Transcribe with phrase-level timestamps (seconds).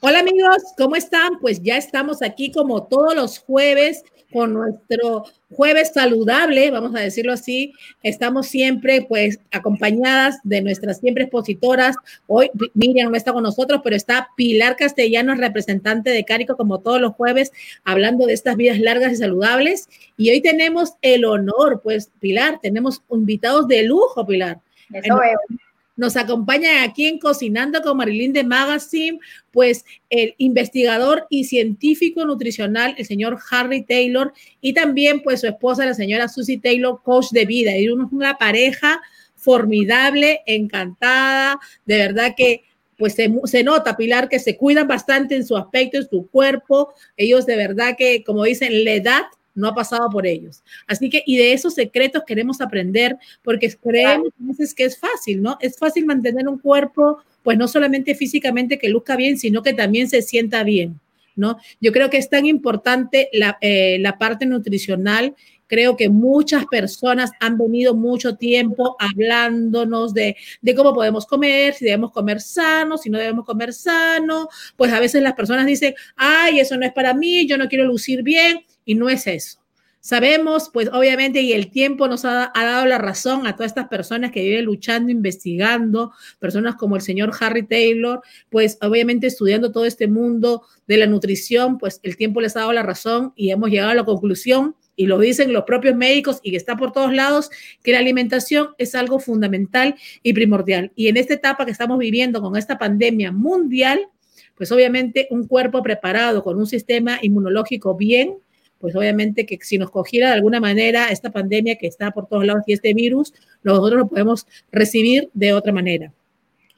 [0.00, 1.38] Hola amigos, ¿cómo están?
[1.40, 7.32] Pues ya estamos aquí como todos los jueves con nuestro jueves saludable, vamos a decirlo
[7.32, 7.72] así.
[8.02, 11.96] Estamos siempre pues acompañadas de nuestras siempre expositoras.
[12.26, 17.00] Hoy Miriam no está con nosotros, pero está Pilar Castellanos, representante de Cárico, como todos
[17.00, 17.50] los jueves,
[17.82, 19.88] hablando de estas vidas largas y saludables.
[20.18, 24.60] Y hoy tenemos el honor, pues Pilar, tenemos invitados de lujo, Pilar.
[24.92, 25.65] Eso es.
[25.96, 29.18] Nos acompaña aquí en Cocinando con Marilyn de Magazine,
[29.50, 35.86] pues el investigador y científico nutricional, el señor Harry Taylor, y también pues su esposa,
[35.86, 37.76] la señora Susie Taylor, coach de vida.
[37.76, 39.00] Y una pareja
[39.34, 42.62] formidable, encantada, de verdad que
[42.98, 46.94] pues se, se, nota, Pilar, que se cuidan bastante en su aspecto, en su cuerpo.
[47.16, 49.22] Ellos de verdad que, como dicen, la edad
[49.56, 50.62] no ha pasado por ellos.
[50.86, 55.42] Así que, y de esos secretos queremos aprender, porque creemos a veces que es fácil,
[55.42, 55.56] ¿no?
[55.60, 60.08] Es fácil mantener un cuerpo, pues no solamente físicamente que luzca bien, sino que también
[60.08, 61.00] se sienta bien,
[61.34, 61.58] ¿no?
[61.80, 65.34] Yo creo que es tan importante la, eh, parte nutricional
[65.68, 71.86] creo que muchas personas han venido mucho tiempo hablándonos de, de, cómo podemos comer, si
[71.86, 74.48] debemos comer sano, si no debemos comer sano.
[74.76, 77.84] Pues a veces las personas dicen, ay, eso no es para mí, yo no quiero
[77.84, 79.60] lucir bien y no es eso.
[80.00, 84.30] Sabemos, pues obviamente, y el tiempo nos ha, dado la razón a todas estas personas
[84.30, 90.06] que viven luchando, investigando, personas como el señor Harry Taylor, pues obviamente estudiando todo este
[90.06, 93.90] mundo de la nutrición, pues el tiempo les ha dado la razón y hemos llegado
[93.90, 97.50] a la conclusión, y lo dicen los propios médicos y que está por todos lados,
[97.82, 100.92] que la alimentación es algo fundamental y primordial.
[100.96, 104.08] Y en esta etapa que estamos viviendo con esta pandemia mundial,
[104.56, 108.38] pues obviamente un cuerpo preparado con un sistema inmunológico bien,
[108.80, 112.44] pues obviamente que si nos cogiera de alguna manera esta pandemia que está por todos
[112.44, 113.32] lados y este virus,
[113.62, 116.12] nosotros lo podemos recibir de otra manera.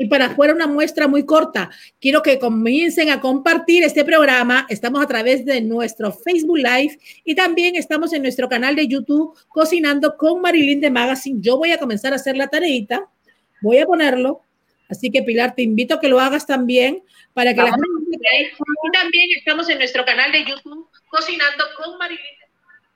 [0.00, 4.64] Y para fuera una muestra muy corta, quiero que comiencen a compartir este programa.
[4.69, 9.36] Estamos a través de nuestro Facebook Live y también estamos en nuestro canal de YouTube
[9.48, 11.41] Cocinando con Marilyn de Magazine.
[11.42, 13.09] Yo voy a comenzar a hacer la tareita,
[13.60, 14.42] voy a ponerlo.
[14.88, 17.03] Así que Pilar, te invito a que lo hagas también
[17.34, 17.86] para que la gente...
[18.10, 20.78] Y también estamos en nuestro canal de YouTube
[21.10, 22.38] Cocinando con Marilyn.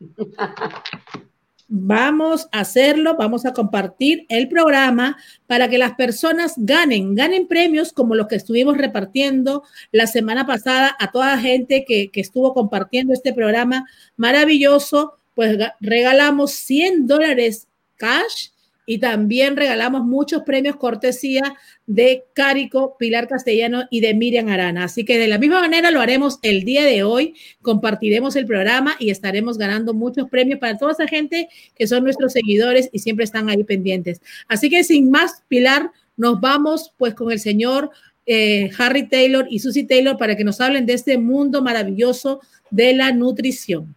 [1.74, 7.94] Vamos a hacerlo, vamos a compartir el programa para que las personas ganen, ganen premios
[7.94, 12.52] como los que estuvimos repartiendo la semana pasada a toda la gente que, que estuvo
[12.52, 13.86] compartiendo este programa
[14.18, 15.14] maravilloso.
[15.34, 18.48] Pues regalamos 100 dólares cash
[18.84, 21.54] y también regalamos muchos premios cortesía
[21.86, 24.84] de Cárico, Pilar Castellano y de Miriam Arana.
[24.84, 27.34] Así que de la misma manera lo haremos el día de hoy.
[27.60, 32.32] Compartiremos el programa y estaremos ganando muchos premios para toda esa gente que son nuestros
[32.32, 34.20] seguidores y siempre están ahí pendientes.
[34.48, 37.90] Así que sin más, Pilar, nos vamos pues con el señor
[38.26, 42.94] eh, Harry Taylor y Susie Taylor para que nos hablen de este mundo maravilloso de
[42.94, 43.94] la nutrición.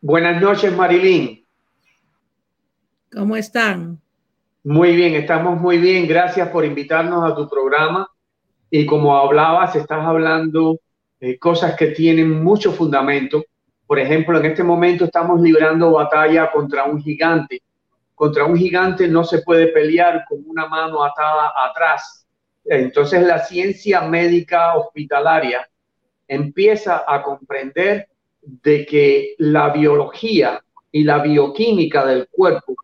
[0.00, 1.43] Buenas noches, Marilyn.
[3.14, 4.00] ¿Cómo están?
[4.64, 6.08] Muy bien, estamos muy bien.
[6.08, 8.08] Gracias por invitarnos a tu programa.
[8.70, 10.80] Y como hablabas, estás hablando
[11.20, 13.44] de cosas que tienen mucho fundamento.
[13.86, 17.62] Por ejemplo, en este momento estamos librando batalla contra un gigante.
[18.16, 22.26] Contra un gigante no se puede pelear con una mano atada atrás.
[22.64, 25.68] Entonces la ciencia médica hospitalaria
[26.26, 28.08] empieza a comprender
[28.42, 32.74] de que la biología y la bioquímica del cuerpo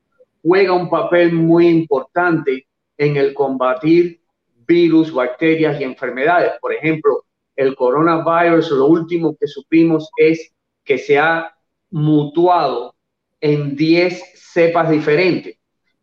[0.43, 4.21] juega un papel muy importante en el combatir
[4.67, 6.53] virus, bacterias y enfermedades.
[6.61, 7.25] Por ejemplo,
[7.56, 10.53] el coronavirus, lo último que supimos es
[10.84, 11.53] que se ha
[11.91, 12.95] mutuado
[13.41, 15.56] en 10 cepas diferentes.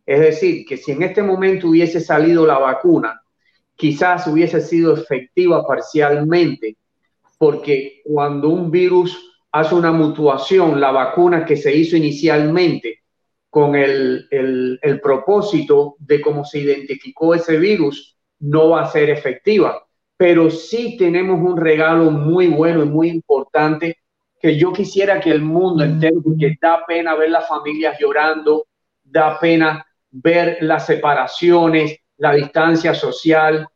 [0.06, 3.22] Es decir, que si en este momento hubiese salido la vacuna,
[3.76, 6.78] quizás hubiese sido efectiva parcialmente,
[7.38, 9.18] porque cuando un virus
[9.52, 13.02] hace una mutuación, la vacuna que se hizo inicialmente
[13.58, 19.84] con el, el, propósito de cómo se identificó ese virus, no va a ser efectiva.
[20.16, 23.98] Pero sí tenemos un regalo muy bueno y muy importante
[24.40, 28.68] que yo quisiera que el mundo entero, porque da pena ver las familias llorando,
[29.04, 33.68] da pena ver las separaciones, la distancia social.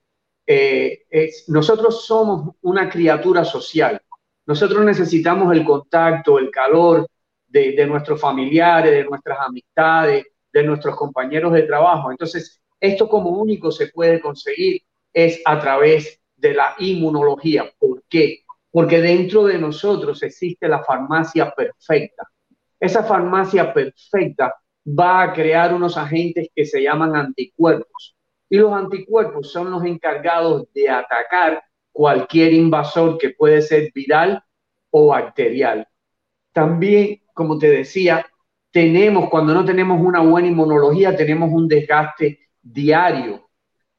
[0.45, 3.99] Eh, es, nosotros somos una criatura social.
[4.45, 7.07] Nosotros necesitamos el contacto, el calor,
[7.51, 12.11] de, nuestros familiares, de nuestras amistades, de nuestros compañeros de trabajo.
[12.11, 14.81] Entonces, esto como único se puede conseguir
[15.13, 17.71] es a través de la inmunología.
[17.77, 18.39] ¿Por qué?
[18.71, 22.27] Porque dentro de nosotros existe la farmacia perfecta.
[22.79, 24.55] Esa farmacia perfecta
[24.87, 28.15] va a crear unos agentes que se llaman anticuerpos.
[28.49, 34.43] Y los anticuerpos son los encargados de atacar cualquier invasor que puede ser viral
[34.89, 35.87] o bacterial.
[36.51, 38.25] También, como te decía,
[38.71, 43.49] tenemos, cuando no tenemos una buena inmunología, tenemos un desgaste diario,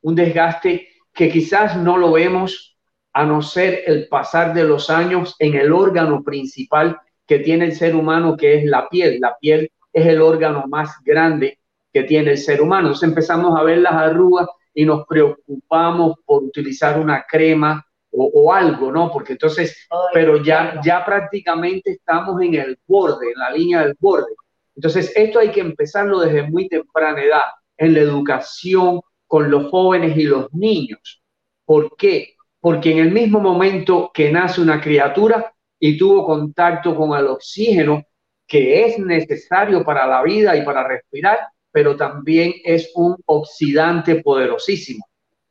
[0.03, 2.79] un desgaste que quizás no lo vemos
[3.13, 7.75] a no ser el pasar de los años en el órgano principal que tiene el
[7.75, 9.19] ser humano, que es la piel.
[9.21, 11.59] La piel es el órgano más grande
[11.93, 12.89] que tiene el ser humano.
[12.89, 18.93] Entonces empezamos a ver las arrugas y nos preocupamos por utilizar una crema o, algo,
[18.93, 19.11] ¿no?
[19.11, 24.33] Porque entonces, pero ya, ya prácticamente estamos en el borde, en la línea del borde.
[24.75, 27.43] Entonces, esto hay que empezarlo desde muy temprana edad,
[27.77, 31.23] en la educación con los jóvenes y los niños.
[31.65, 32.35] ¿Por qué?
[32.61, 38.05] Porque en el mismo momento que nace una criatura y tuvo contacto con el oxígeno,
[38.47, 41.39] que es necesario para la vida y para respirar,
[41.71, 45.05] pero también es un oxidante poderosísimo.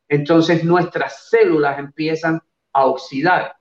[0.08, 2.40] Entonces nuestras células empiezan
[2.72, 3.54] a oxidar.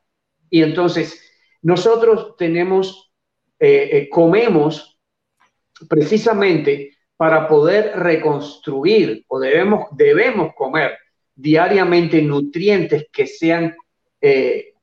[0.50, 1.22] Y entonces
[1.62, 3.12] nosotros tenemos,
[3.60, 5.00] eh, eh, comemos
[5.88, 10.98] precisamente para poder reconstruir o debemos, debemos comer
[11.36, 13.76] diariamente nutrientes que sean
[14.20, 14.74] eh,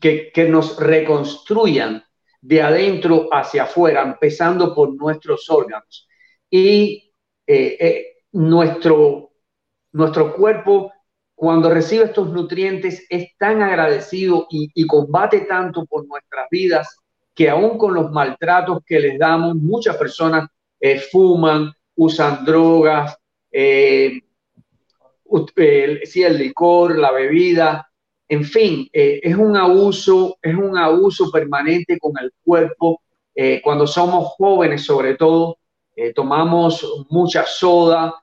[0.00, 2.02] que, que nos reconstruyan
[2.40, 6.08] de adentro hacia afuera, empezando por nuestros órganos.
[6.50, 7.12] Y
[8.32, 9.32] nuestro,
[9.92, 10.92] nuestro cuerpo
[11.36, 16.96] cuando recibe estos nutrientes es tan agradecido y, combate tanto por nuestras vidas
[17.34, 20.48] que aún con los maltratos que les damos, muchas personas
[20.80, 23.18] eh, fuman, usan drogas,
[23.52, 24.18] eh,
[25.56, 27.86] el, el licor, la bebida,
[28.28, 33.02] en fin, eh, es un abuso, es un abuso permanente con el cuerpo.
[33.62, 35.58] cuando somos jóvenes, sobre todo,
[36.14, 38.14] tomamos mucha soda,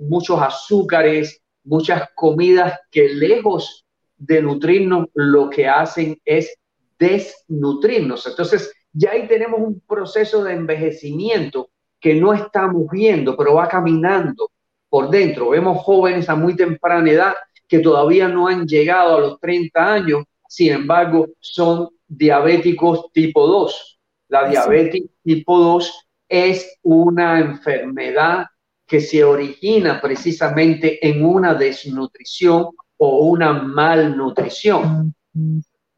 [0.00, 3.84] muchos azúcares, muchas comidas que lejos
[4.16, 6.56] de nutrirnos, lo que hacen es
[6.98, 8.26] desnutrirnos.
[8.26, 11.70] Entonces, ya ahí tenemos un proceso de envejecimiento
[12.00, 14.50] que no estamos viendo, pero va caminando
[14.88, 15.50] por dentro.
[15.50, 17.34] Vemos jóvenes a muy temprana edad
[17.66, 23.98] que todavía no han llegado a los 30 años, sin embargo, son diabéticos tipo 2.
[24.28, 28.46] La diabetes tipo 2 es una enfermedad
[28.94, 35.12] que se origina precisamente en una desnutrición o una malnutrición.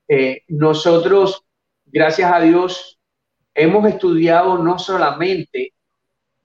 [0.08, 1.44] Eh, nosotros,
[1.84, 2.98] gracias a Dios,
[3.52, 5.74] hemos estudiado no solamente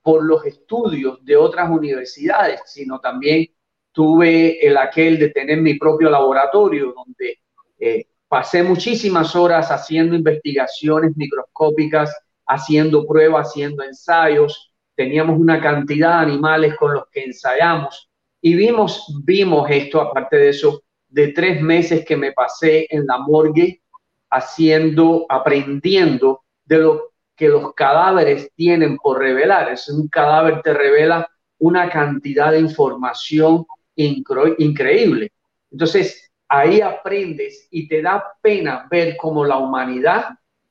[0.02, 3.48] por los estudios de otras universidades, sino también
[3.94, 7.40] tuve el aquel de tener mi propio laboratorio donde
[7.80, 12.14] eh, pasé muchísimas horas haciendo investigaciones microscópicas,
[12.46, 14.71] haciendo pruebas, haciendo ensayos,
[15.02, 18.10] teníamos una cantidad de animales con los que ensayamos
[18.40, 23.18] y vimos, vimos esto, aparte de eso, de tres meses que me pasé en la
[23.18, 23.82] morgue
[24.30, 29.72] haciendo, aprendiendo de lo que los cadáveres tienen por revelar.
[29.72, 31.28] Es un cadáver te revela
[31.58, 33.66] una cantidad de información
[33.96, 35.32] increíble.
[35.72, 40.26] Entonces, ahí aprendes y te da pena ver cómo la humanidad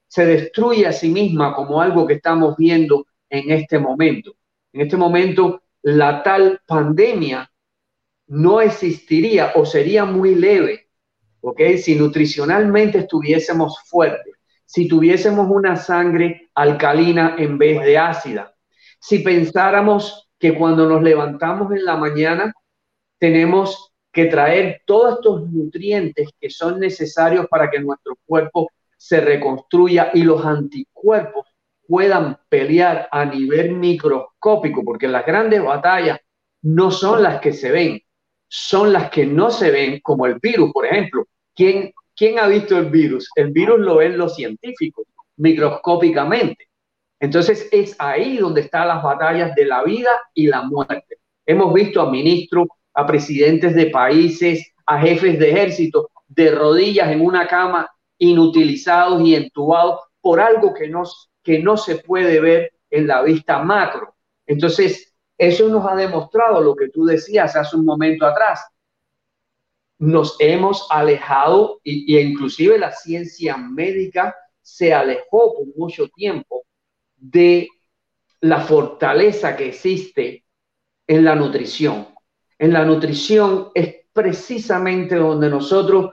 [0.08, 4.34] se destruye a sí misma como algo que estamos viendo en este momento.
[4.72, 7.50] En este momento, la tal pandemia
[8.26, 10.88] no existiría o sería muy leve,
[11.40, 11.60] ¿ok?
[11.78, 14.34] Si nutricionalmente estuviésemos fuertes,
[14.66, 18.54] si tuviésemos una sangre alcalina en vez de ácida,
[19.00, 22.52] si pensáramos que cuando nos levantamos en la mañana
[23.18, 30.10] tenemos que traer todos estos nutrientes que son necesarios para que nuestro cuerpo se reconstruya
[30.14, 31.46] y los anticuerpos
[31.90, 36.20] puedan pelear a nivel microscópico, porque las grandes batallas
[36.62, 38.00] no son las que se ven,
[38.46, 41.26] son las que no se ven, como el virus, por ejemplo.
[41.52, 43.28] ¿Quién, quién ha visto el virus?
[43.34, 45.04] El virus lo ven los científicos,
[45.36, 46.68] microscópicamente.
[47.18, 51.16] Entonces es ahí donde están las batallas de la vida y la muerte.
[51.44, 57.20] Hemos visto a ministros, a presidentes de países, a jefes de ejército de rodillas en
[57.20, 61.04] una cama, inutilizados y entubados por algo que no
[61.42, 64.14] que no se puede ver en la vista macro.
[64.46, 68.66] Entonces, eso nos ha demostrado lo que tú decías hace un momento atrás.
[69.98, 76.64] Nos hemos alejado y, inclusive la ciencia médica se alejó por mucho tiempo
[77.16, 77.68] de
[78.40, 80.44] la fortaleza que existe
[81.06, 82.08] en la nutrición.
[82.58, 86.10] En la nutrición es precisamente donde nosotros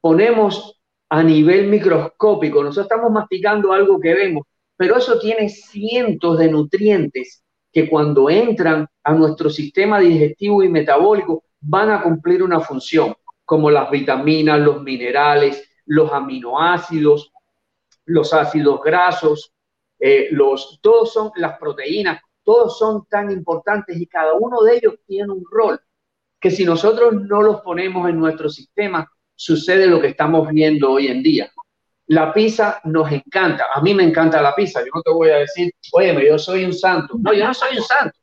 [0.00, 6.50] ponemos a nivel microscópico, nosotros estamos masticando algo que vemos, pero eso tiene cientos de
[6.50, 7.42] nutrientes
[7.72, 13.14] que cuando entran a nuestro sistema digestivo y metabólico van a cumplir una función.
[13.44, 17.30] como las vitaminas, los minerales, los aminoácidos,
[18.04, 19.52] los ácidos grasos,
[20.00, 24.94] eh, los, todos son las proteínas, todos son tan importantes y cada uno de ellos
[25.06, 25.80] tiene un rol
[26.40, 31.08] que si nosotros no los ponemos en nuestro sistema, sucede lo que estamos viendo hoy
[31.08, 31.50] en día.
[32.08, 35.38] La pizza nos encanta, a mí me encanta la pizza, yo no te voy a
[35.38, 38.16] decir, oye, yo soy un santo, no, yo no soy un santo,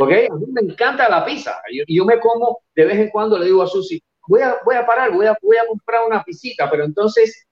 [0.00, 0.10] ¿ok?
[0.32, 3.46] A mí me encanta la pizza, yo, yo me como, de vez en cuando le
[3.46, 6.68] digo a Susi, voy a, voy a parar, voy a, voy a comprar una pisita,
[6.68, 7.46] pero entonces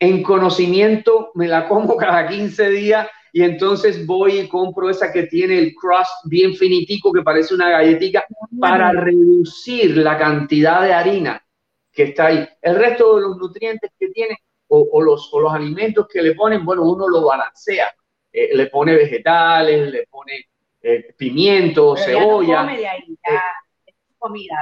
[0.00, 5.24] en conocimiento me la como cada 15 días y entonces voy y compro esa que
[5.24, 8.24] tiene el crust bien finitico que parece una galletita
[8.58, 11.44] para reducir la cantidad de harina
[11.92, 12.48] que está ahí.
[12.60, 14.38] El resto de los nutrientes que tiene
[14.72, 17.92] o, los, o los alimentos que le ponen, bueno, uno lo balancea.
[18.32, 20.46] Eh, le pone vegetales, le pone
[20.82, 22.62] eh, pimiento, cebolla.
[22.64, 23.42] de ahí, ya
[23.86, 24.54] es comida,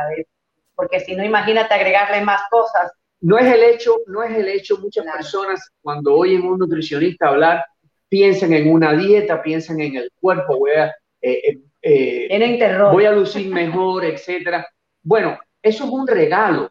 [0.75, 2.93] porque si no, imagínate agregarle más cosas.
[3.21, 7.65] No es el hecho, no es el hecho, muchas personas cuando oyen un nutricionista hablar,
[8.09, 13.53] piensan en una dieta, piensan en el cuerpo, voy a, eh, eh, voy a lucir
[13.53, 14.67] mejor, etcétera.
[15.03, 16.71] Bueno, eso es un regalo.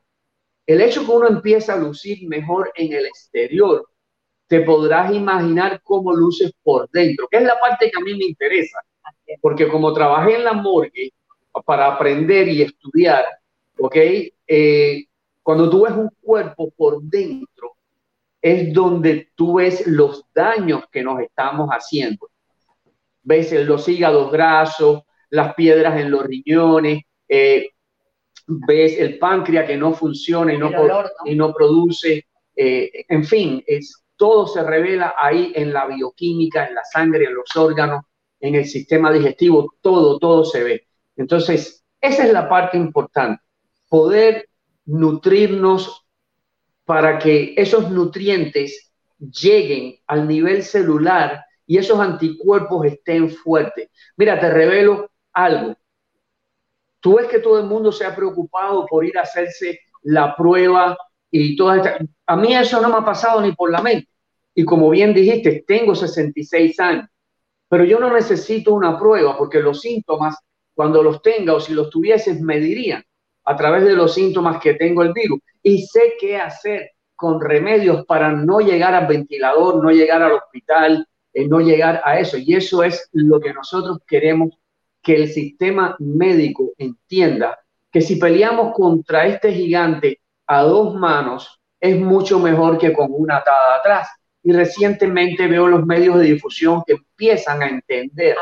[0.68, 3.88] El hecho que uno empieza a lucir mejor en el exterior,
[4.48, 8.26] te podrás imaginar cómo luces por dentro, que es la parte que a mí me
[8.26, 8.80] interesa.
[9.42, 11.14] Porque como trabajé en la morgue
[11.66, 13.26] para aprender y estudiar,
[13.80, 13.96] ¿ok?
[14.46, 15.06] Eh,
[15.42, 17.78] cuando tú ves un cuerpo por dentro,
[18.42, 22.30] es donde tú ves los daños que nos estamos haciendo.
[23.24, 27.70] Ves los hígados grasos, las piedras en los riñones, eh,
[28.48, 30.72] ves el páncreas que no funciona y no,
[31.26, 32.26] y no produce,
[32.56, 37.36] eh, en fin, es, todo se revela ahí en la bioquímica, en la sangre, en
[37.36, 38.04] los órganos,
[38.40, 40.88] en el sistema digestivo, todo, todo se ve.
[41.16, 43.44] Entonces, esa es la parte importante,
[43.90, 44.50] poder
[44.86, 46.06] nutrirnos
[46.86, 53.90] para que esos nutrientes lleguen al nivel celular y esos anticuerpos estén fuertes.
[54.16, 55.76] Mira, te revelo algo.
[57.08, 60.98] Tú ves que todo el mundo se ha preocupado por ir a hacerse la prueba
[61.32, 62.00] y toda esta...
[62.26, 64.10] A mí eso no me ha pasado ni por la mente.
[64.54, 67.06] Y como bien dijiste, tengo 66 años,
[67.70, 70.36] pero yo no necesito una prueba porque los síntomas,
[70.74, 73.02] cuando los tenga o si los tuvieses, me dirían
[73.46, 78.06] a través de los síntomas que tengo el virus y sé qué hacer con remedios
[78.06, 82.38] para no llegar al ventilador, no llegar al hospital, eh, no llegar a eso.
[82.38, 84.50] Y eso es lo que nosotros queremos
[85.08, 87.58] que el sistema médico entienda,
[87.90, 93.38] que si peleamos contra este gigante a dos manos, es mucho mejor que con una
[93.38, 94.10] atada atrás.
[94.44, 98.36] Y recientemente veo los medios de difusión que empiezan a entender,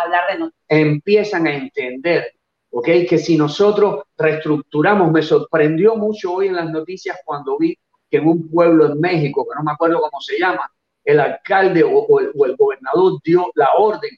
[0.68, 2.32] empiezan a entender
[2.72, 2.88] ¿ok?
[3.08, 7.78] Que si nosotros reestructuramos, me sorprendió mucho hoy en las noticias cuando vi
[8.10, 10.68] que en un pueblo en México, que no me acuerdo cómo se llama,
[11.04, 14.10] el alcalde o, el, o el gobernador dio la orden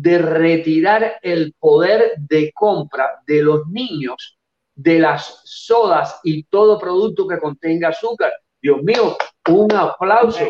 [0.00, 4.38] de retirar el poder de compra de los niños
[4.74, 8.32] de las sodas y todo producto que contenga azúcar.
[8.60, 9.16] Dios mío,
[9.48, 10.48] un aplauso.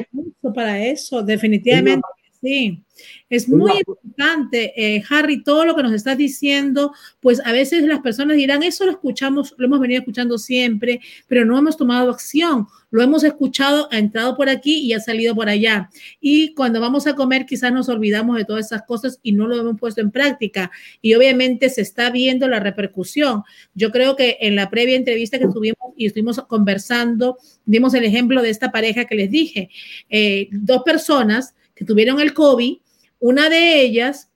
[0.54, 2.06] Para eso, definitivamente.
[2.44, 2.84] Sí,
[3.30, 8.00] es muy importante, eh, Harry, todo lo que nos estás diciendo, pues a veces las
[8.00, 12.66] personas dirán, eso lo escuchamos, lo hemos venido escuchando siempre, pero no hemos tomado acción,
[12.90, 15.88] lo hemos escuchado, ha entrado por aquí y ha salido por allá.
[16.20, 19.58] Y cuando vamos a comer quizás nos olvidamos de todas esas cosas y no lo
[19.58, 20.70] hemos puesto en práctica.
[21.00, 23.42] Y obviamente se está viendo la repercusión.
[23.74, 28.42] Yo creo que en la previa entrevista que tuvimos y estuvimos conversando, dimos el ejemplo
[28.42, 29.70] de esta pareja que les dije,
[30.10, 32.78] eh, dos personas tuvieron el COVID,
[33.18, 34.30] una de ellas,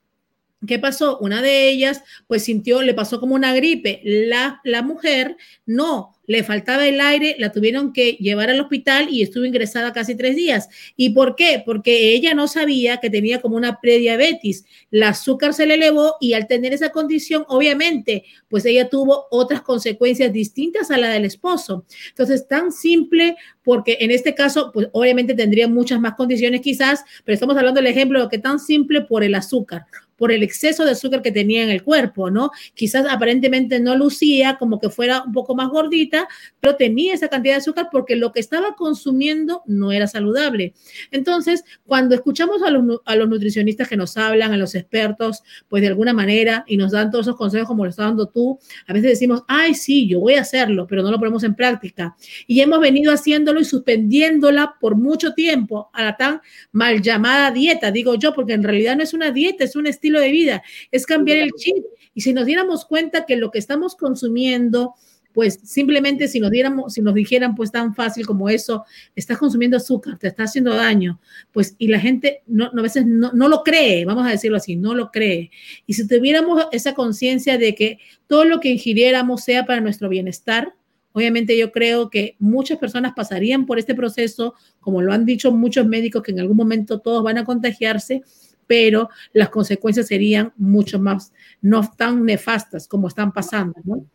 [0.67, 1.17] ¿qué pasó?
[1.19, 4.01] Una de ellas, pues sintió, le pasó como una gripe.
[4.03, 9.23] La, la mujer no, le faltaba el aire, la tuvieron que llevar al hospital y
[9.23, 10.69] estuvo ingresada casi tres días.
[10.95, 11.63] ¿Y por qué?
[11.65, 14.63] Porque ella no sabía que tenía como una prediabetes.
[14.91, 19.63] El azúcar se le elevó y al tener esa condición, obviamente, pues ella tuvo otras
[19.63, 21.83] consecuencias distintas a la del esposo.
[22.09, 27.33] Entonces, tan simple, porque en este caso, pues obviamente tendría muchas más condiciones quizás, pero
[27.33, 29.87] estamos hablando del ejemplo de que tan simple por el azúcar
[30.19, 32.51] por el exceso de azúcar que tenía en el cuerpo, ¿no?
[32.75, 36.27] Quizás aparentemente no lucía como que fuera un poco más gordita,
[36.59, 40.73] pero tenía esa cantidad de azúcar porque lo que estaba consumiendo no era saludable.
[41.09, 45.81] Entonces, cuando escuchamos a los, a los nutricionistas que nos hablan, a los expertos, pues
[45.81, 48.93] de alguna manera, y nos dan todos esos consejos como lo estás dando tú, a
[48.93, 52.15] veces decimos, ay, sí, yo voy a hacerlo, pero no lo ponemos en práctica.
[52.45, 57.91] Y hemos venido haciéndolo y suspendiéndola por mucho tiempo a la tan mal llamada dieta,
[57.91, 61.05] digo yo, porque en realidad no es una dieta, es un estilo de vida, es
[61.05, 61.83] cambiar el chip.
[62.15, 64.95] Y si nos diéramos cuenta que lo que estamos consumiendo,
[65.33, 68.85] pues simplemente si nos diéramos, si nos dijeran pues tan fácil como eso,
[69.15, 71.19] estás consumiendo azúcar, te está haciendo daño,
[71.51, 74.75] pues y la gente no, a veces no, no lo cree, vamos a decirlo así,
[74.75, 75.51] no lo cree.
[75.85, 80.73] Y si tuviéramos esa conciencia de que todo lo que ingiriéramos sea para nuestro bienestar,
[81.11, 85.87] Obviamente yo creo que muchas personas pasarían por este proceso, como lo han dicho muchos
[85.87, 88.21] médicos, que en algún momento todos van a contagiarse,
[88.69, 93.73] pero las consecuencias serían mucho más, no tan nefastas como están pasando.
[93.83, 94.05] ¿no?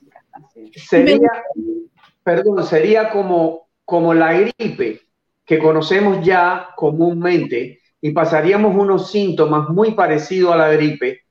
[0.77, 1.29] Sería,
[2.23, 5.01] perdón, sería como, como la gripe
[5.45, 11.23] que conocemos ya comúnmente y pasaríamos unos síntomas muy parecidos a la gripe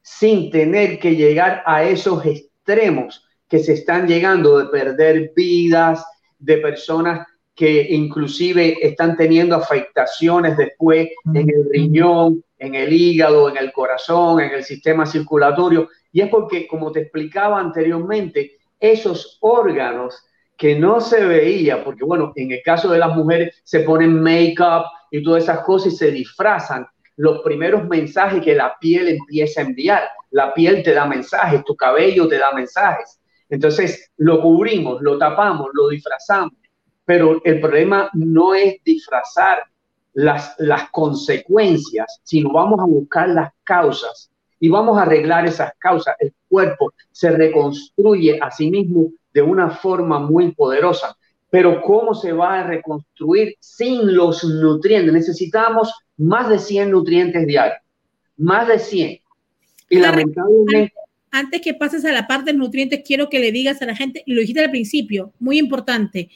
[0.00, 6.04] sin tener que llegar a esos extremos que se están llegando de perder vidas,
[6.38, 13.56] de personas que inclusive están teniendo afectaciones después en el riñón, en el hígado, en
[13.56, 15.88] el corazón, en el sistema circulatorio.
[16.12, 20.24] Y es porque, como te explicaba anteriormente, esos órganos
[20.56, 24.84] que no se veía, porque bueno, en el caso de las mujeres se ponen make-up
[25.10, 26.86] y todas esas cosas y se disfrazan,
[27.16, 30.08] los primeros mensajes que la piel empieza a enviar.
[30.30, 33.20] La piel te da mensajes, tu cabello te da mensajes.
[33.48, 36.52] Entonces lo cubrimos, lo tapamos, lo disfrazamos,
[37.04, 39.64] pero el problema no es disfrazar
[40.18, 46.16] las, las consecuencias, sino vamos a buscar las causas y vamos a arreglar esas causas.
[46.18, 51.16] El cuerpo se reconstruye a sí mismo de una forma muy poderosa.
[51.50, 55.12] Pero ¿cómo se va a reconstruir sin los nutrientes?
[55.12, 57.78] Necesitamos más de 100 nutrientes diarios,
[58.38, 59.20] más de 100.
[59.88, 60.92] Y lamentablemente
[61.30, 64.22] antes que pases a la parte de nutrientes, quiero que le digas a la gente,
[64.26, 66.30] y lo dijiste al principio, muy importante,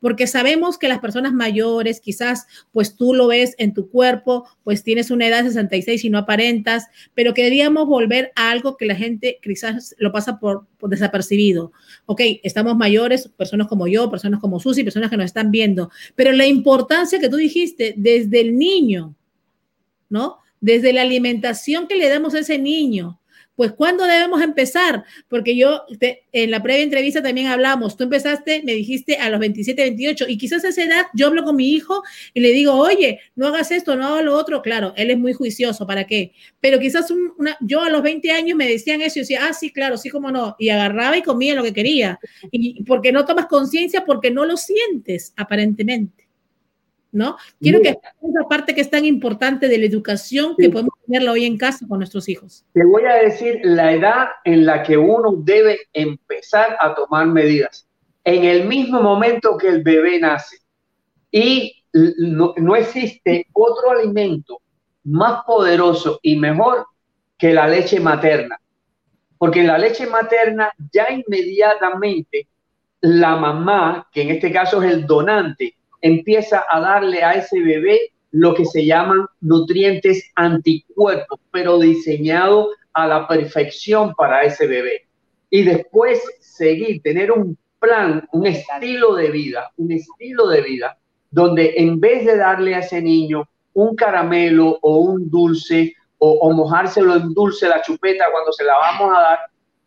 [0.00, 4.82] porque sabemos que las personas mayores, quizás pues tú lo ves en tu cuerpo, pues
[4.82, 8.94] tienes una edad de 66 y no aparentas, pero queríamos volver a algo que la
[8.94, 11.72] gente quizás lo pasa por, por desapercibido.
[12.06, 16.32] Ok, estamos mayores, personas como yo, personas como Susi, personas que nos están viendo, pero
[16.32, 19.14] la importancia que tú dijiste desde el niño,
[20.08, 20.38] ¿no?
[20.60, 23.17] Desde la alimentación que le damos a ese niño,
[23.58, 25.02] pues ¿cuándo debemos empezar?
[25.26, 25.82] Porque yo
[26.30, 30.38] en la previa entrevista también hablamos, tú empezaste, me dijiste a los 27, 28, y
[30.38, 33.72] quizás a esa edad yo hablo con mi hijo y le digo, oye, no hagas
[33.72, 36.34] esto, no hagas lo otro, claro, él es muy juicioso, ¿para qué?
[36.60, 39.72] Pero quizás una, yo a los 20 años me decían eso y decía, ah, sí,
[39.72, 42.20] claro, sí, como no, y agarraba y comía lo que quería,
[42.52, 46.28] y porque no tomas conciencia, porque no lo sientes aparentemente.
[47.10, 47.36] ¿no?
[47.60, 51.46] Quiero que esa parte que es tan importante de la educación que podemos tenerla hoy
[51.46, 52.64] en casa con nuestros hijos.
[52.74, 57.88] Te voy a decir la edad en la que uno debe empezar a tomar medidas.
[58.24, 60.58] En el mismo momento que el bebé nace.
[61.30, 61.82] Y
[62.18, 64.60] no, no existe otro alimento
[65.04, 66.86] más poderoso y mejor
[67.38, 68.60] que la leche materna.
[69.38, 72.48] Porque en la leche materna ya inmediatamente
[73.00, 78.12] la mamá, que en este caso es el donante, empieza a darle a ese bebé
[78.38, 85.06] lo que se llaman nutrientes anticuerpos, pero diseñado a la perfección para ese bebé.
[85.50, 90.96] Y después seguir, tener un plan, un estilo de vida, un estilo de vida,
[91.30, 97.14] donde en vez de darle a ese niño un caramelo o un dulce o, mojárselo
[97.14, 99.38] en dulce la chupeta cuando se la vamos a dar,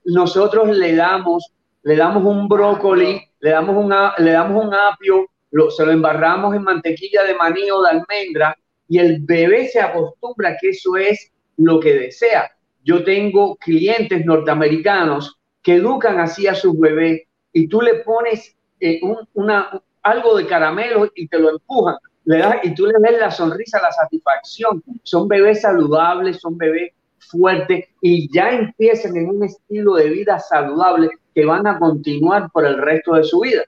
[0.06, 1.52] nosotros le damos,
[1.84, 5.26] le damos un brócoli, le damos, una, le damos un apio,
[5.70, 8.56] se lo embarramos en mantequilla de maní o de almendra
[8.88, 12.52] y el bebé se acostumbra que eso es lo que desea.
[12.84, 17.22] Yo tengo clientes norteamericanos que educan así a sus bebés
[17.54, 19.00] y tú le pones eh,
[19.34, 21.96] una, algo de caramelo y te lo empujan.
[22.26, 24.84] Le das, y tú le ves la sonrisa, la satisfacción.
[25.04, 31.10] Son bebés saludables, son bebés fuertes y ya empiezan en un estilo de vida saludable
[31.34, 33.64] que van a continuar por el resto de su vida.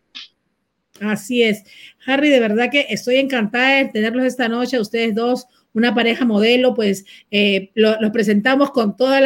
[1.00, 1.64] Así es.
[2.06, 6.76] Harry, de verdad que estoy encantada de tenerlos esta noche, ustedes dos, una pareja modelo,
[6.76, 9.20] pues eh, los presentamos con todos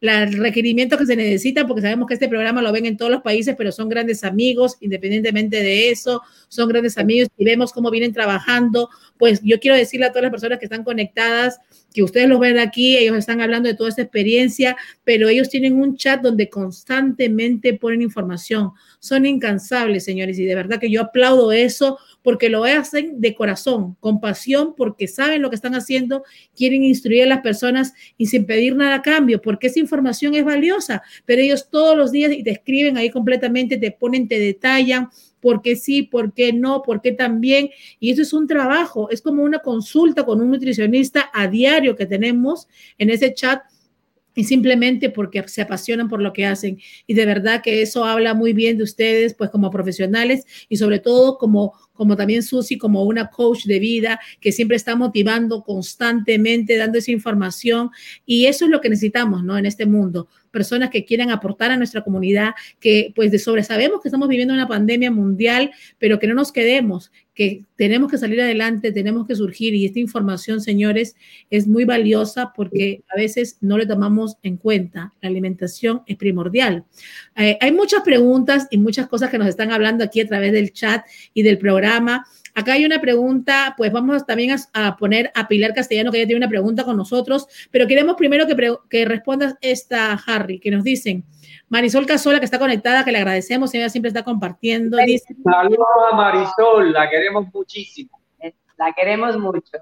[0.00, 3.22] los requerimientos que se necesitan, porque sabemos que este programa lo ven en todos los
[3.22, 8.12] países, pero son grandes amigos, independientemente de eso, son grandes amigos y vemos cómo vienen
[8.12, 8.90] trabajando.
[9.18, 11.58] Pues yo quiero decirle a todas las personas que están conectadas,
[11.94, 15.80] que ustedes los ven aquí, ellos están hablando de toda esta experiencia, pero ellos tienen
[15.80, 18.72] un chat donde constantemente ponen información.
[19.06, 23.96] Son incansables, señores, y de verdad que yo aplaudo eso porque lo hacen de corazón,
[24.00, 26.24] con pasión, porque saben lo que están haciendo,
[26.56, 30.44] quieren instruir a las personas y sin pedir nada a cambio, porque esa información es
[30.44, 35.08] valiosa, pero ellos todos los días y te escriben ahí completamente, te ponen, te detallan,
[35.40, 37.70] por qué sí, por qué no, por qué también.
[38.00, 42.06] Y eso es un trabajo, es como una consulta con un nutricionista a diario que
[42.06, 42.66] tenemos
[42.98, 43.62] en ese chat
[44.36, 46.78] y simplemente porque se apasionan por lo que hacen.
[47.06, 51.00] Y de verdad que eso habla muy bien de ustedes, pues como profesionales y sobre
[51.00, 56.76] todo como, como también Susi, como una coach de vida que siempre está motivando constantemente,
[56.76, 57.90] dando esa información.
[58.26, 59.56] Y eso es lo que necesitamos, ¿no?
[59.56, 60.28] En este mundo.
[60.50, 64.52] Personas que quieran aportar a nuestra comunidad, que pues de sobre sabemos que estamos viviendo
[64.52, 69.36] una pandemia mundial, pero que no nos quedemos, que tenemos que salir adelante, tenemos que
[69.36, 69.74] surgir.
[69.74, 71.14] Y esta información, señores,
[71.50, 75.12] es muy valiosa porque a veces no le tomamos en cuenta.
[75.20, 76.84] La alimentación es primordial.
[77.36, 80.72] Eh, hay muchas preguntas y muchas cosas que nos están hablando aquí a través del
[80.72, 82.26] chat y del programa.
[82.56, 86.38] Acá hay una pregunta, pues vamos también a, poner a Pilar Castellano, que ella tiene
[86.38, 88.56] una pregunta con nosotros, pero queremos primero que,
[88.88, 91.22] que respondas esta, Harry, que nos dicen,
[91.68, 94.96] Marisol Casola, que está conectada, que le agradecemos, ella siempre está compartiendo.
[95.44, 98.18] Saludos a Marisol, la queremos muchísimo.
[98.78, 99.76] La queremos mucho.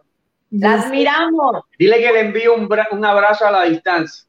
[0.50, 1.62] Las miramos.
[1.78, 4.24] Dile que le envío un, un abrazo a la distancia.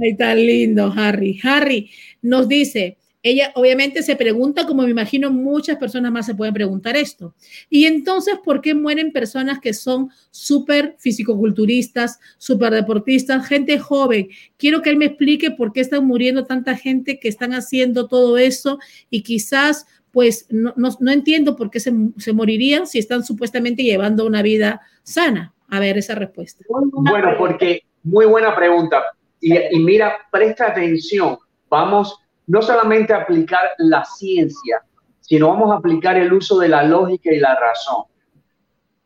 [0.00, 1.40] Ay, tan lindo, Harry.
[1.42, 1.90] Harry
[2.22, 6.94] nos dice, ella obviamente se pregunta, como me imagino muchas personas más se pueden preguntar
[6.94, 7.34] esto.
[7.70, 14.28] Y entonces, ¿por qué mueren personas que son súper fisicoculturistas, súper deportistas, gente joven?
[14.58, 18.36] Quiero que él me explique por qué están muriendo tanta gente que están haciendo todo
[18.36, 23.82] eso y quizás, pues, no, no, entiendo por qué se, se morirían si están supuestamente
[23.82, 25.54] llevando una vida sana?
[25.68, 26.62] A ver esa respuesta.
[26.68, 29.02] Bueno, porque muy buena pregunta.
[29.40, 31.38] Y, y mira, presta atención.
[31.70, 34.82] Vamos no solamente aplicar la ciencia,
[35.20, 38.04] sino vamos a aplicar el uso de la lógica y la razón.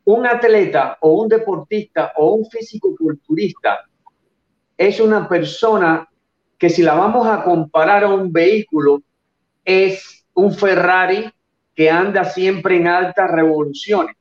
[0.05, 3.79] Un atleta o un deportista o un físico-culturista
[4.77, 6.07] es una persona
[6.57, 9.01] que si la vamos a comparar a un vehículo,
[9.63, 11.31] es un Ferrari
[11.75, 14.15] que anda siempre en altas revoluciones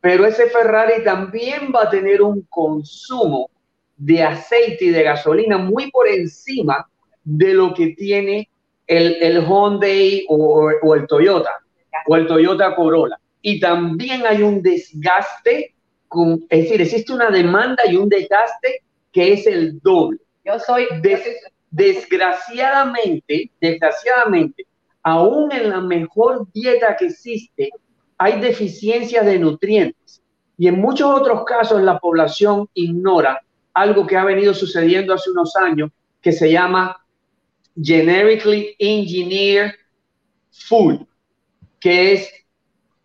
[0.00, 3.50] pero ese Ferrari también va a tener un consumo
[3.96, 6.88] de aceite y de gasolina muy por encima
[7.22, 8.48] de lo que tiene
[8.90, 11.52] el, el Hyundai o, o, el Toyota
[12.08, 13.20] o el Toyota Corolla.
[13.40, 15.74] Y también hay un desgaste,
[16.08, 20.18] con, es decir, existe una demanda y un desgaste que es el doble.
[20.44, 20.88] Yo soy...
[21.70, 24.66] desgraciadamente, desgraciadamente,
[25.04, 27.70] aún en la mejor dieta que existe,
[28.18, 30.20] hay deficiencias de nutrientes.
[30.58, 33.40] Y en muchos otros casos la población ignora
[33.72, 36.96] algo que ha venido sucediendo hace unos años que se llama
[37.82, 39.72] generically engineered
[40.50, 41.06] food,
[41.80, 42.30] que es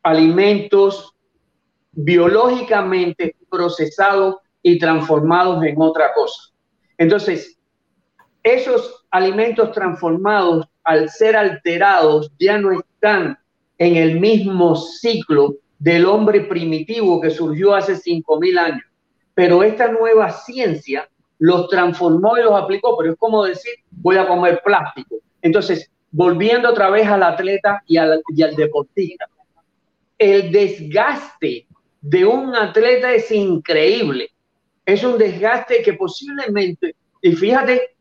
[0.03, 1.13] alimentos
[1.91, 6.51] biológicamente procesados y transformados en otra cosa.
[6.97, 7.57] Entonces,
[8.43, 13.37] esos alimentos transformados, al ser alterados, ya no están
[13.77, 18.83] en el mismo ciclo del hombre primitivo que surgió hace 5.000 años.
[19.33, 24.27] Pero esta nueva ciencia los transformó y los aplicó, pero es como decir, voy a
[24.27, 25.17] comer plástico.
[25.41, 28.21] Entonces, volviendo otra vez al atleta y al,
[28.55, 29.25] deportista,
[30.17, 31.67] el desgaste
[32.01, 34.29] de un atleta es increíble.
[34.85, 37.95] Es un desgaste que posiblemente, y fíjate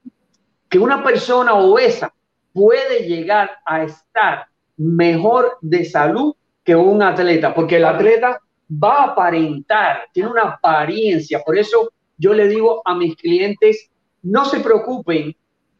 [0.68, 2.14] que una persona obesa
[2.52, 9.04] puede llegar a estar mejor de salud que un atleta, porque el atleta va a
[9.12, 11.40] aparentar, tiene una apariencia.
[11.44, 13.90] Por eso yo le digo a mis clientes,
[14.22, 15.36] no se preocupen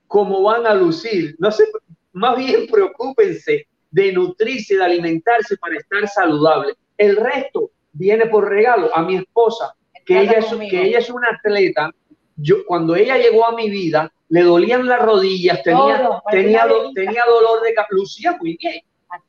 [0.07, 1.65] cómo van a lucir, no se,
[2.13, 6.75] más bien preocúpense de nutrirse, de alimentarse para estar saludable.
[6.97, 8.91] El resto viene por regalo.
[8.95, 11.91] A mi esposa, que ella, es, que ella es una atleta,
[12.37, 17.63] yo, cuando ella llegó a mi vida, le dolían las rodillas, tenía, tenía, tenía dolor
[17.63, 18.83] de cabeza, lucía muy bien,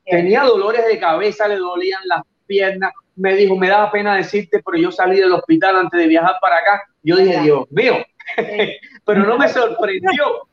[0.03, 4.77] tenía dolores de cabeza, le dolían las piernas, me dijo, me daba pena decirte, pero
[4.77, 7.97] yo salí del hospital antes de viajar para acá, yo dije, Dios mío,
[9.05, 10.47] pero no me sorprendió.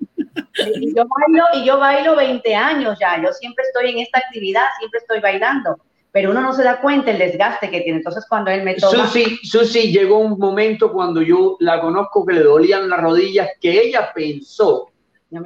[0.76, 4.64] Y yo, bailo, y yo bailo 20 años ya, yo siempre estoy en esta actividad,
[4.78, 5.78] siempre estoy bailando.
[6.12, 7.98] Pero uno no se da cuenta el desgaste que tiene.
[7.98, 9.06] Entonces, cuando él me toma...
[9.06, 13.80] Susi, Susi, llegó un momento cuando yo la conozco que le dolían las rodillas, que
[13.80, 14.90] ella pensó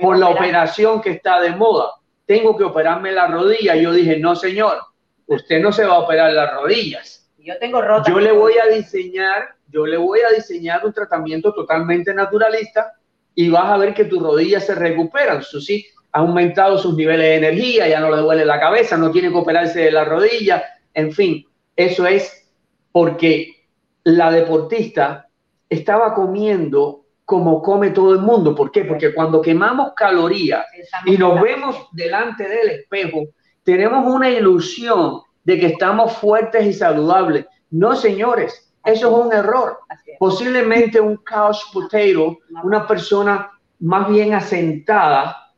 [0.00, 1.92] por la operación que está de moda,
[2.26, 3.76] tengo que operarme la rodilla.
[3.76, 4.78] Yo dije, no, señor,
[5.26, 7.28] usted no se va a operar las rodillas.
[7.38, 8.10] Yo tengo rota.
[8.10, 12.92] Yo le voy a diseñar, yo le voy a diseñar un tratamiento totalmente naturalista
[13.34, 15.42] y vas a ver que tus rodillas se recuperan.
[15.42, 19.28] Susi, ha aumentado sus niveles de energía, ya no le duele la cabeza, no tiene
[19.28, 22.50] que operarse de la rodilla, en fin, eso es
[22.90, 23.66] porque
[24.02, 25.28] la deportista
[25.68, 28.54] estaba comiendo como come todo el mundo.
[28.54, 28.84] ¿Por qué?
[28.84, 30.64] Porque cuando quemamos calorías
[31.04, 33.24] y nos vemos delante del espejo,
[33.66, 37.46] tenemos una ilusión de que estamos fuertes y saludables.
[37.70, 39.80] No, señores, Eso es un error.
[40.20, 43.50] Posiblemente un couch potato, una persona
[43.80, 45.52] más bien asentada,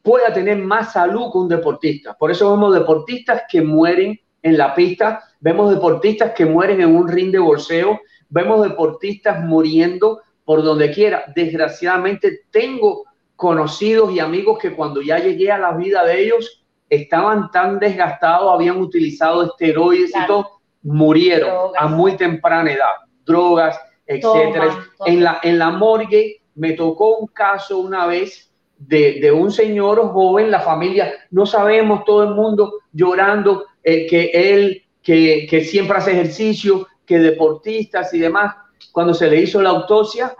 [0.00, 2.14] pueda tener más salud que un deportista.
[2.14, 7.08] Por eso vemos deportistas que mueren en la pista, vemos deportistas que mueren en un
[7.08, 11.24] ring de bolseo, vemos deportistas muriendo por donde quiera.
[11.34, 13.02] Desgraciadamente tengo
[13.34, 16.57] conocidos y amigos que cuando ya llegué a la vida de ellos
[16.88, 24.86] estaban tan desgastados, habían utilizado esteroides y todo, murieron a muy temprana edad, drogas, etcétera.
[25.06, 30.00] En la, en la morgue me tocó un caso una vez de, de, un señor
[30.12, 35.98] joven, la familia, no sabemos, todo el mundo llorando, eh, que él, que, que, siempre
[35.98, 38.54] hace ejercicio, que deportistas y demás,
[38.92, 40.34] cuando se le hizo la autopsia,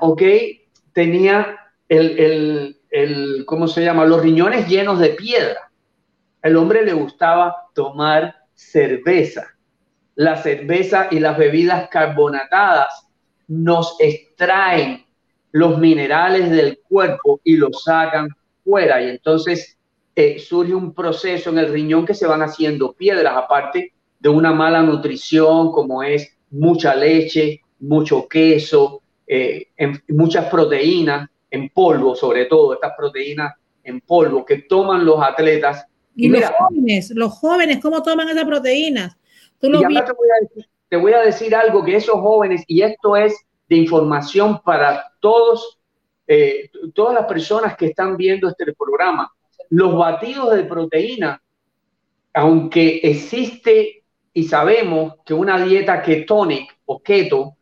[0.00, 0.22] ok,
[0.92, 1.56] tenía
[1.88, 4.04] el, el, el, ¿cómo se llama?
[4.04, 5.69] Los riñones llenos de piedra.
[6.42, 9.46] El hombre le gustaba tomar cerveza.
[10.14, 13.06] La cerveza y las bebidas carbonatadas
[13.48, 15.04] nos extraen
[15.52, 18.28] los minerales del cuerpo y los sacan
[18.64, 19.02] fuera.
[19.02, 19.78] Y entonces
[20.14, 24.52] eh, surge un proceso en el riñón que se van haciendo piedras, aparte de una
[24.52, 29.68] mala nutrición, como es mucha leche, mucho queso, eh,
[30.08, 35.86] muchas proteínas en polvo, sobre todo estas proteínas en polvo que toman los atletas.
[36.20, 39.16] Y, los jóvenes, los jóvenes, ¿cómo toman esas proteínas?
[39.58, 43.34] te, voy decir, te voy a decir algo que esos jóvenes, y esto es
[43.68, 45.78] de información para todos,
[46.26, 49.32] eh, todas las personas que están viendo este programa.
[49.70, 51.40] Los batidos de proteína,
[52.34, 54.02] aunque existe
[54.32, 57.56] y sabemos que una dieta ketónica o keto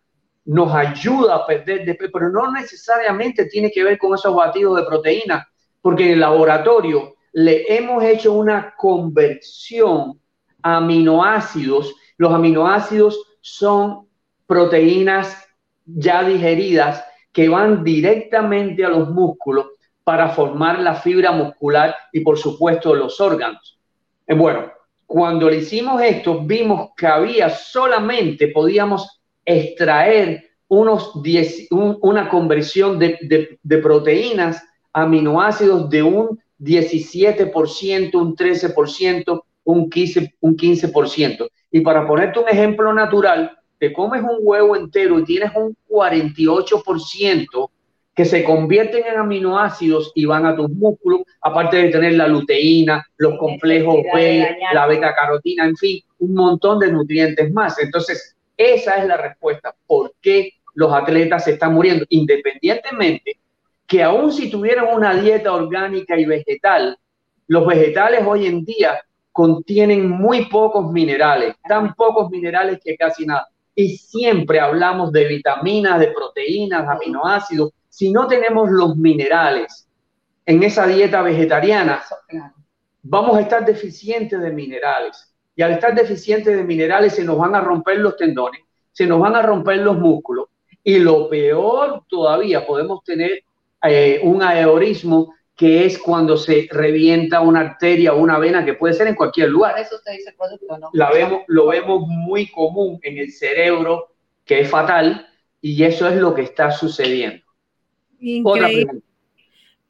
[0.47, 4.79] nos ayuda a perder de peso, pero no necesariamente tiene que ver con esos batidos
[4.79, 5.47] de proteína,
[5.83, 10.19] porque en el laboratorio le hemos hecho una conversión
[10.61, 11.95] a aminoácidos.
[12.17, 14.09] Los aminoácidos son
[14.45, 15.47] proteínas
[15.87, 19.67] ya digeridas que van directamente a los músculos
[20.03, 23.79] para formar la fibra muscular y por supuesto los órganos.
[24.27, 24.73] Eh, bueno,
[25.07, 33.61] cuando le hicimos esto, vimos que había solamente, podíamos extraer unos 10, una conversión de,
[33.63, 34.61] de proteínas,
[34.93, 41.49] aminoácidos de un 17%, un 13%, un 15%, un 15%.
[41.71, 47.71] Y para ponerte un ejemplo natural, te comes un huevo entero y tienes un 48%
[48.15, 53.07] que se convierten en aminoácidos y van a tus músculos, aparte de tener la luteína,
[53.17, 57.79] los complejos B, la beta carotina, en fin, un montón de nutrientes más.
[57.79, 59.73] Entonces, esa es la respuesta.
[59.87, 62.05] ¿Por qué los atletas se están muriendo?
[62.09, 63.39] Independientemente
[63.89, 66.97] que aún si tuvieran una dieta orgánica y vegetal,
[67.49, 69.01] los vegetales hoy en día
[69.33, 73.49] contienen muy pocos minerales, tan pocos minerales que casi nada
[73.79, 77.71] y siempre hablamos de vitaminas, de proteínas, aminoácidos.
[77.89, 79.87] Si no tenemos los minerales
[80.45, 82.03] en esa dieta vegetariana,
[83.05, 85.33] vamos a estar deficientes de minerales.
[85.55, 89.21] Y al estar deficientes de minerales se nos van a romper los tendones, se nos
[89.21, 90.47] van a romper los músculos.
[90.83, 93.45] Y lo peor todavía, podemos tener
[93.83, 98.95] eh, un aerorismo que es cuando se revienta una arteria o una vena, que puede
[98.95, 99.77] ser en cualquier lugar.
[99.79, 100.91] Eso usted dice producto, ¿no?
[100.93, 104.15] La vemos, lo vemos muy común en el cerebro,
[104.45, 105.27] que es fatal,
[105.61, 107.45] y eso es lo que está sucediendo.
[108.21, 109.03] Increíble.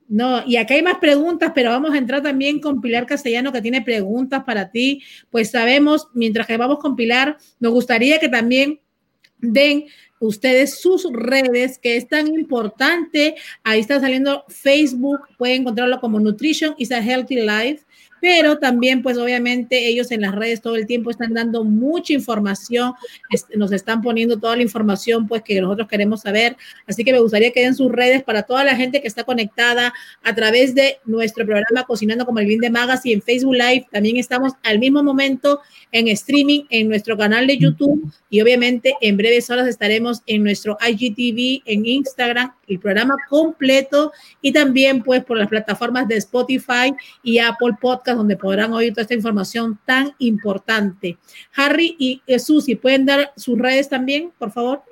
[0.08, 3.60] No, y acá hay más preguntas, pero vamos a entrar también con Pilar Castellano, que
[3.60, 5.02] tiene preguntas para ti.
[5.28, 8.80] Pues sabemos, mientras que vamos con Pilar, nos gustaría que también
[9.36, 9.84] den
[10.20, 13.36] ustedes sus redes, que es tan importante.
[13.64, 17.87] Ahí está saliendo Facebook, pueden encontrarlo como Nutrition is a Healthy Life
[18.20, 22.92] pero también pues obviamente ellos en las redes todo el tiempo están dando mucha información,
[23.56, 27.50] nos están poniendo toda la información pues que nosotros queremos saber, así que me gustaría
[27.50, 31.44] que den sus redes para toda la gente que está conectada a través de nuestro
[31.44, 35.02] programa Cocinando como el Bien de Magas y en Facebook Live, también estamos al mismo
[35.02, 35.60] momento
[35.92, 40.76] en streaming en nuestro canal de YouTube y obviamente en breves horas estaremos en nuestro
[40.86, 44.12] IGTV, en Instagram, el programa completo.
[44.42, 49.02] Y también pues por las plataformas de Spotify y Apple Podcast donde podrán oír toda
[49.02, 51.18] esta información tan importante.
[51.56, 54.82] Harry y Susi, ¿pueden dar sus redes también, por favor?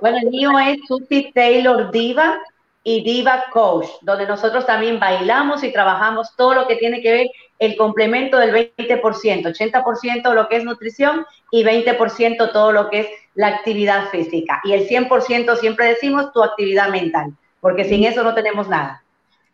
[0.00, 2.38] Bueno, el mío es Susi Taylor Diva
[2.84, 7.26] y Diva Coach, donde nosotros también bailamos y trabajamos todo lo que tiene que ver
[7.58, 13.08] el complemento del 20%, 80% lo que es nutrición y 20% todo lo que es
[13.34, 14.60] la actividad física.
[14.64, 19.02] Y el 100% siempre decimos tu actividad mental, porque sin eso no tenemos nada.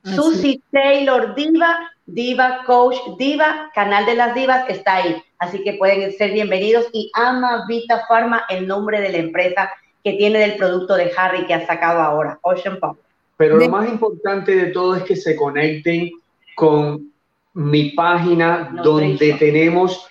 [0.05, 5.23] Susie Taylor Diva, Diva Coach Diva, Canal de las Divas está ahí.
[5.39, 6.87] Así que pueden ser bienvenidos.
[6.93, 9.71] Y Ama Vita Pharma, el nombre de la empresa
[10.03, 12.99] que tiene del producto de Harry que ha sacado ahora, Ocean Pop.
[13.39, 16.11] Pero lo más importante de todo es que se conecten
[16.55, 17.11] con
[17.55, 20.07] mi página donde tenemos,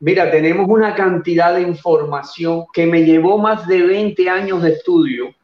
[0.00, 5.34] mira, tenemos una cantidad de información que me llevó más de 20 años de estudio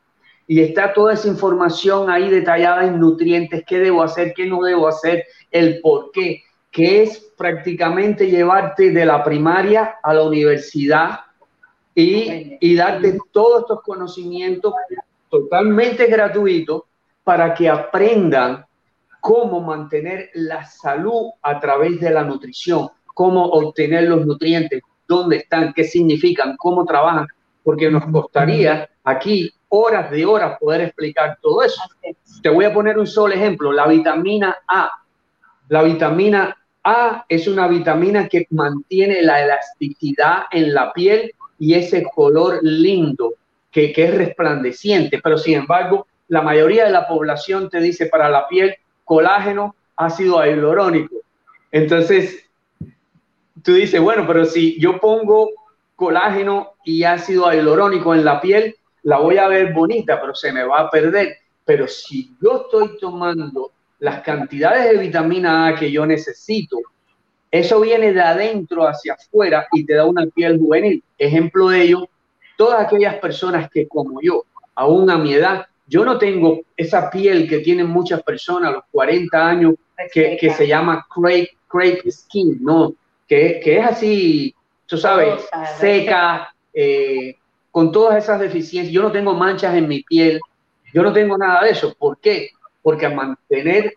[0.47, 4.87] y está toda esa información ahí detallada en nutrientes, qué debo hacer, qué no debo
[4.87, 11.21] hacer, el por qué, que es prácticamente llevarte de la primaria a la universidad
[11.95, 14.73] y, y darte todos estos conocimientos
[15.29, 16.83] totalmente gratuitos
[17.25, 18.65] para que aprendan
[19.21, 25.73] cómo mantener la salud a través de la nutrición, cómo obtener los nutrientes, dónde están,
[25.73, 27.27] qué significan, cómo trabajan,
[27.65, 31.81] porque nos costaría aquí horas de horas poder explicar todo eso.
[32.43, 34.91] Te voy a poner un solo ejemplo, la vitamina A.
[35.69, 42.05] La vitamina A es una vitamina que mantiene la elasticidad en la piel y ese
[42.15, 43.35] color lindo
[43.71, 48.29] que, que es resplandeciente, pero sin embargo, la mayoría de la población te dice para
[48.29, 48.75] la piel
[49.05, 51.17] colágeno, ácido hialurónico.
[51.71, 52.45] Entonces,
[53.63, 55.51] tú dices, bueno, pero si yo pongo
[55.95, 60.65] colágeno y ácido hialurónico en la piel, la voy a ver bonita, pero se me
[60.65, 61.37] va a perder.
[61.65, 66.79] Pero si yo estoy tomando las cantidades de vitamina A que yo necesito,
[67.49, 71.05] eso viene de adentro hacia afuera y te da una piel juvenil.
[71.17, 72.09] Ejemplo de ello,
[72.59, 74.43] todas aquellas personas que como yo,
[74.75, 78.85] aún a mi edad, yo no tengo esa piel que tienen muchas personas a los
[78.91, 79.75] 40 años
[80.13, 82.93] que, que se llama crepe, crepe skin, ¿no?
[83.29, 87.37] Que, que, es así, tú sabes, seca, eh,
[87.77, 88.91] con todas esas deficiencias.
[88.91, 90.41] Yo no tengo manchas en mi piel,
[90.95, 91.95] yo no tengo nada de eso.
[91.99, 92.49] ¿Por qué?
[92.81, 93.93] Porque mantener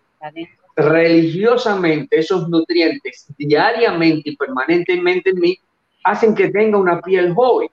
[0.75, 5.57] religiosamente esos nutrientes diariamente y permanentemente en mí
[6.03, 7.69] hacen que tenga una piel joven.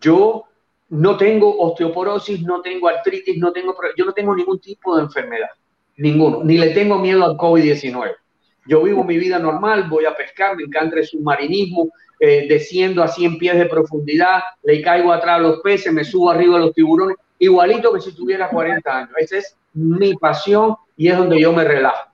[0.00, 0.44] Yo
[0.88, 5.50] no tengo osteoporosis, no tengo artritis, no tengo, yo no tengo ningún tipo de enfermedad,
[5.98, 8.14] ninguno, ni le tengo miedo al COVID-19.
[8.66, 13.08] Yo vivo mi vida normal, voy a pescar, me encanta el submarinismo, eh, desciendo a
[13.08, 16.74] 100 pies de profundidad, le caigo atrás a los peces, me subo arriba a los
[16.74, 19.10] tiburones, igualito que si tuviera 40 años.
[19.18, 22.10] Esa es mi pasión y es donde yo me relajo.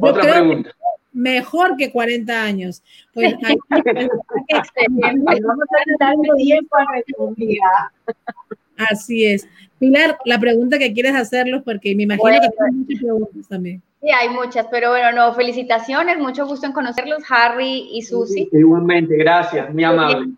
[0.00, 0.72] Otra pregunta
[1.12, 2.82] mejor que 40 años.
[3.12, 3.34] Pues
[8.90, 9.46] Así es.
[9.78, 13.82] Pilar, la pregunta que quieres hacerlos, porque me imagino que tienes muchas preguntas también.
[14.02, 18.48] Sí, hay muchas, pero bueno, no, felicitaciones, mucho gusto en conocerlos, Harry y Susi.
[18.52, 20.32] Igualmente, gracias, mi amable.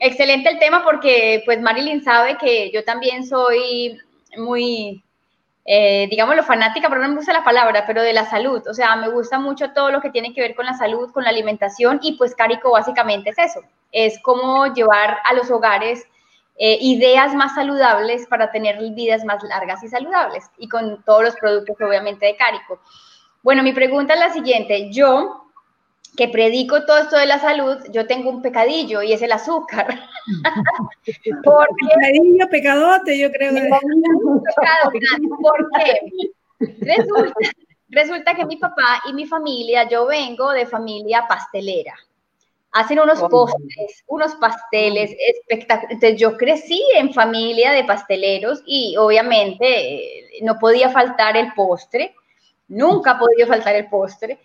[0.00, 3.98] Excelente el tema porque pues Marilyn sabe que yo también soy
[4.36, 5.04] muy
[5.66, 8.62] eh, digámoslo, fanática, pero no me gusta la palabra, pero de la salud.
[8.68, 11.24] O sea, me gusta mucho todo lo que tiene que ver con la salud, con
[11.24, 13.60] la alimentación y pues Carico básicamente es eso,
[13.92, 16.04] es como llevar a los hogares
[16.56, 21.36] eh, ideas más saludables para tener vidas más largas y saludables y con todos los
[21.36, 22.80] productos obviamente de Carico.
[23.44, 25.42] Bueno, mi pregunta es la siguiente, yo
[26.16, 30.00] que predico todo esto de la salud, yo tengo un pecadillo y es el azúcar.
[31.44, 33.52] Porque, pecadillo, pecadote, yo creo.
[35.42, 36.00] ¿Por qué?
[36.80, 37.50] Resulta,
[37.90, 41.94] resulta que mi papá y mi familia, yo vengo de familia pastelera.
[42.72, 43.28] Hacen unos oh.
[43.28, 45.96] postres, unos pasteles espectaculares.
[45.96, 52.14] Entonces yo crecí en familia de pasteleros y obviamente eh, no podía faltar el postre.
[52.74, 54.38] Nunca ha podido faltar el postre.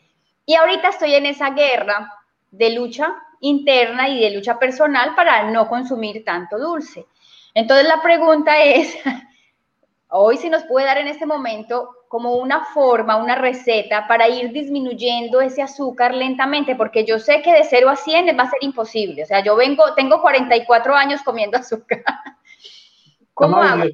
[0.45, 2.13] Y ahorita estoy en esa guerra
[2.51, 7.05] de lucha interna y de lucha personal para no consumir tanto dulce.
[7.53, 8.95] Entonces la pregunta es,
[10.09, 14.51] hoy si nos puede dar en este momento como una forma, una receta para ir
[14.51, 18.59] disminuyendo ese azúcar lentamente, porque yo sé que de 0 a 100 va a ser
[18.61, 19.23] imposible.
[19.23, 22.03] O sea, yo vengo, tengo 44 años comiendo azúcar.
[23.33, 23.85] ¿Cómo hago?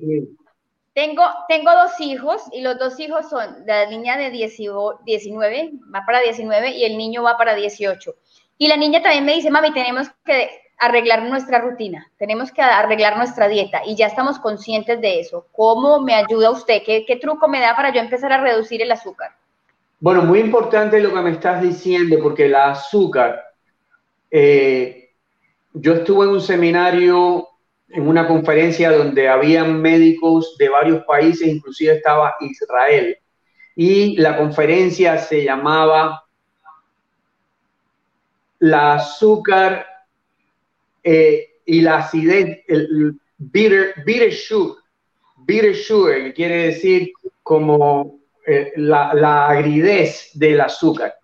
[0.96, 6.22] Tengo, tengo dos hijos y los dos hijos son la niña de 19, va para
[6.22, 8.16] 19 y el niño va para 18.
[8.58, 13.18] Y la niña también me dice, mami, tenemos que arreglar nuestra rutina, tenemos que arreglar
[13.18, 15.48] nuestra dieta y ya estamos conscientes de eso.
[15.52, 16.82] ¿Cómo me ayuda usted?
[16.86, 19.32] ¿Qué, qué truco me da para yo empezar a reducir el azúcar?
[20.00, 23.44] Bueno, muy importante lo que me estás diciendo porque el azúcar,
[24.32, 25.10] eh,
[25.74, 27.50] yo estuve en un seminario
[27.90, 33.18] en una conferencia donde habían médicos de varios países, inclusive estaba Israel.
[33.76, 36.24] Y la conferencia se llamaba
[38.60, 39.86] La azúcar
[41.04, 44.78] eh, y la acidez, el bitter, bitter sugar,
[45.38, 47.12] bitter sugar, que quiere decir
[47.44, 51.16] como eh, la, la, agridez del azúcar.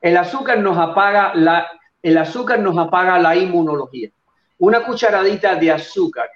[0.00, 1.66] El azúcar nos apaga la,
[2.02, 4.10] el azúcar nos apaga la inmunología.
[4.58, 6.28] Una cucharadita de azúcar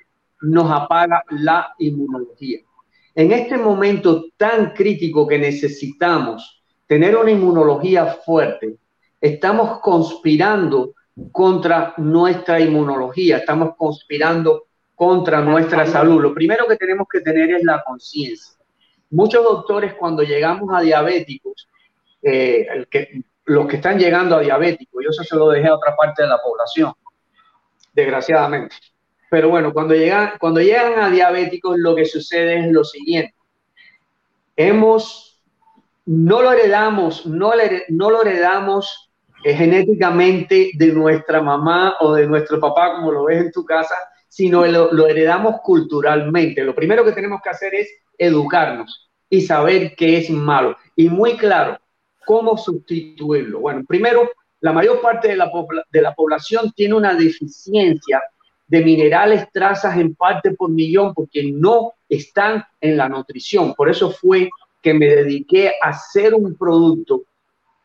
[0.42, 2.60] nos apaga la inmunología.
[3.14, 8.76] En este momento tan crítico que necesitamos tener una inmunología fuerte,
[9.20, 10.94] estamos conspirando
[11.32, 16.22] contra nuestra inmunología, estamos conspirando contra nuestra salud.
[16.22, 18.54] Lo primero que tenemos que tener es la conciencia.
[19.10, 21.68] Muchos doctores cuando llegamos a diabéticos,
[22.22, 22.66] eh,
[23.44, 26.28] los que están llegando a diabéticos, yo eso se lo dejé a otra parte de
[26.28, 26.92] la población,
[27.98, 28.76] desgraciadamente.
[29.30, 33.34] Pero bueno, cuando llegan, cuando llegan a diabéticos, lo que sucede es lo siguiente.
[34.56, 35.42] Hemos,
[36.06, 37.52] no lo heredamos, no,
[37.88, 39.10] no lo heredamos
[39.44, 43.94] eh, genéticamente de nuestra mamá o de nuestro papá, como lo ves en tu casa,
[44.28, 46.64] sino lo, lo heredamos culturalmente.
[46.64, 50.76] Lo primero que tenemos que hacer es educarnos y saber qué es malo.
[50.96, 51.78] Y muy claro,
[52.24, 53.60] cómo sustituirlo.
[53.60, 54.30] Bueno, primero,
[54.60, 55.50] la mayor parte de la,
[55.90, 58.22] de la población tiene una deficiencia
[58.66, 63.74] de minerales, trazas en parte por millón, porque no están en la nutrición.
[63.74, 64.50] Por eso fue
[64.82, 67.22] que me dediqué a hacer un producto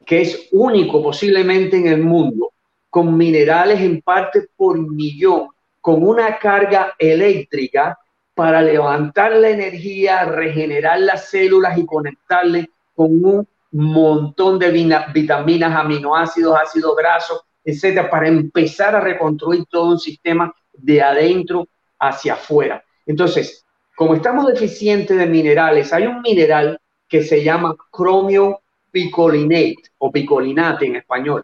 [0.05, 2.51] que es único posiblemente en el mundo,
[2.89, 5.47] con minerales en parte por millón,
[5.79, 7.97] con una carga eléctrica
[8.35, 14.71] para levantar la energía, regenerar las células y conectarle con un montón de
[15.13, 21.67] vitaminas, aminoácidos, ácidos grasos, etcétera, para empezar a reconstruir todo un sistema de adentro
[21.99, 22.83] hacia afuera.
[23.05, 23.65] Entonces,
[23.95, 28.61] como estamos deficientes de minerales, hay un mineral que se llama cromio
[28.91, 31.43] picolinate o picolinate en español.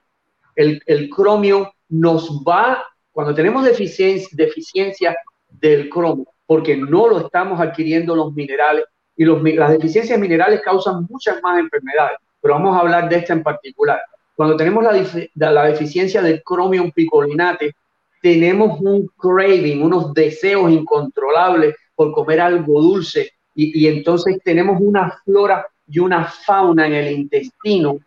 [0.55, 5.17] El, el cromio nos va, cuando tenemos deficiencia, deficiencia
[5.49, 8.85] del cromo, porque no lo estamos adquiriendo los minerales,
[9.19, 13.43] y las deficiencias minerales causan muchas más enfermedades, pero vamos a hablar de esta en
[13.43, 13.99] particular.
[14.33, 17.75] Cuando tenemos la, la deficiencia del cromio picolinate,
[18.21, 25.11] tenemos un craving, unos deseos incontrolables por comer algo dulce y, y, entonces tenemos una
[25.25, 27.97] flora y una fauna en el intestino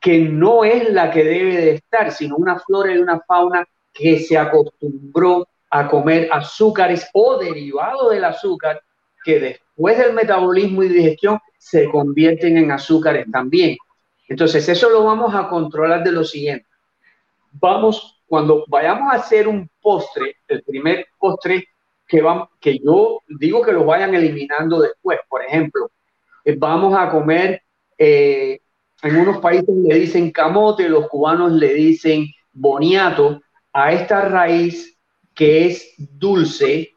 [0.00, 4.20] que no es la que debe de estar, sino una flora y una fauna que
[4.20, 8.80] se acostumbró a comer azúcares o derivados del azúcar
[9.26, 13.76] que después del metabolismo y digestión se convierten en azúcares también.
[14.28, 16.64] Entonces eso lo vamos a controlar de lo siguiente.
[17.50, 21.66] Vamos cuando vayamos a hacer un postre, el primer postre
[22.06, 25.90] que, vamos, que yo digo que lo vayan eliminando después, por ejemplo,
[26.44, 27.62] eh, vamos a comer,
[27.98, 28.60] eh,
[29.02, 33.40] en unos países le dicen camote, los cubanos le dicen boniato,
[33.72, 34.96] a esta raíz
[35.34, 36.92] que es dulce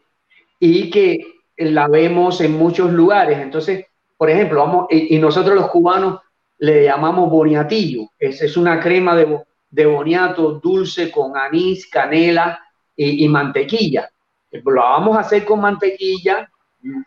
[0.59, 3.39] y que la vemos en muchos lugares.
[3.39, 3.85] Entonces,
[4.17, 6.19] por ejemplo, vamos, y, nosotros los cubanos
[6.57, 9.39] le llamamos boniatillo, es, es una crema de,
[9.69, 12.59] de boniato dulce con anís, canela
[12.95, 14.09] y, mantequilla.
[14.51, 16.49] Lo vamos a hacer con mantequilla,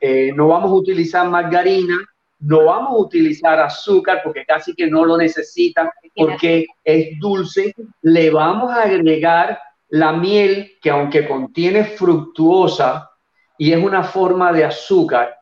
[0.00, 1.98] eh, no vamos a utilizar margarina,
[2.40, 7.74] no vamos a utilizar azúcar porque casi que no lo necesitan porque es dulce.
[8.02, 9.58] Le vamos a agregar
[9.90, 13.10] la miel que aunque contiene fructuosa
[13.58, 15.36] y es una forma de azúcar,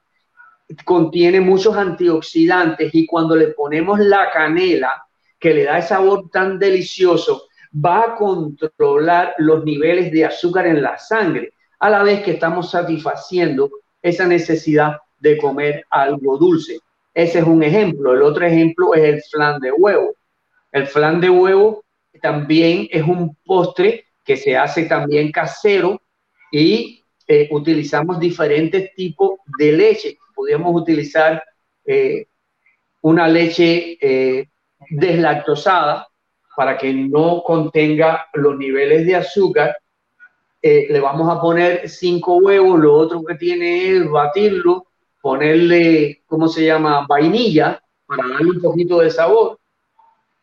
[0.84, 5.04] contiene muchos antioxidantes y cuando le ponemos la canela,
[5.38, 10.82] que le da ese sabor tan delicioso, va a controlar los niveles de azúcar en
[10.82, 13.70] la sangre, a la vez que estamos satisfaciendo
[14.02, 16.78] esa necesidad de comer algo dulce.
[17.14, 18.12] Ese es un ejemplo.
[18.12, 20.14] El otro ejemplo es el flan de huevo.
[20.72, 21.84] El flan de huevo
[22.20, 26.00] también es un postre que se hace también casero
[26.52, 26.99] y
[27.30, 30.18] eh, utilizamos diferentes tipos de leche.
[30.34, 31.40] Podríamos utilizar
[31.84, 32.26] eh,
[33.02, 34.48] una leche eh,
[34.90, 36.08] deslactosada
[36.56, 39.76] para que no contenga los niveles de azúcar.
[40.60, 44.88] Eh, le vamos a poner cinco huevos, lo otro que tiene es batirlo,
[45.22, 47.06] ponerle, ¿cómo se llama?
[47.08, 49.60] Vainilla para darle un poquito de sabor.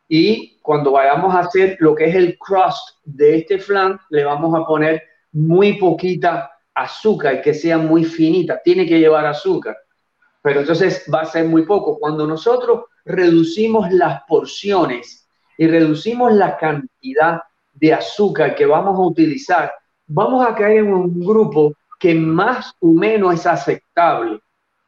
[0.07, 4.57] Y cuando vayamos a hacer lo que es el crust de este flan, le vamos
[4.57, 8.61] a poner muy poquita azúcar y que sea muy finita.
[8.63, 9.75] Tiene que llevar azúcar,
[10.41, 11.97] pero entonces va a ser muy poco.
[11.99, 17.41] Cuando nosotros reducimos las porciones y reducimos la cantidad
[17.73, 19.73] de azúcar que vamos a utilizar,
[20.05, 24.39] vamos a caer en un grupo que más o menos es aceptable.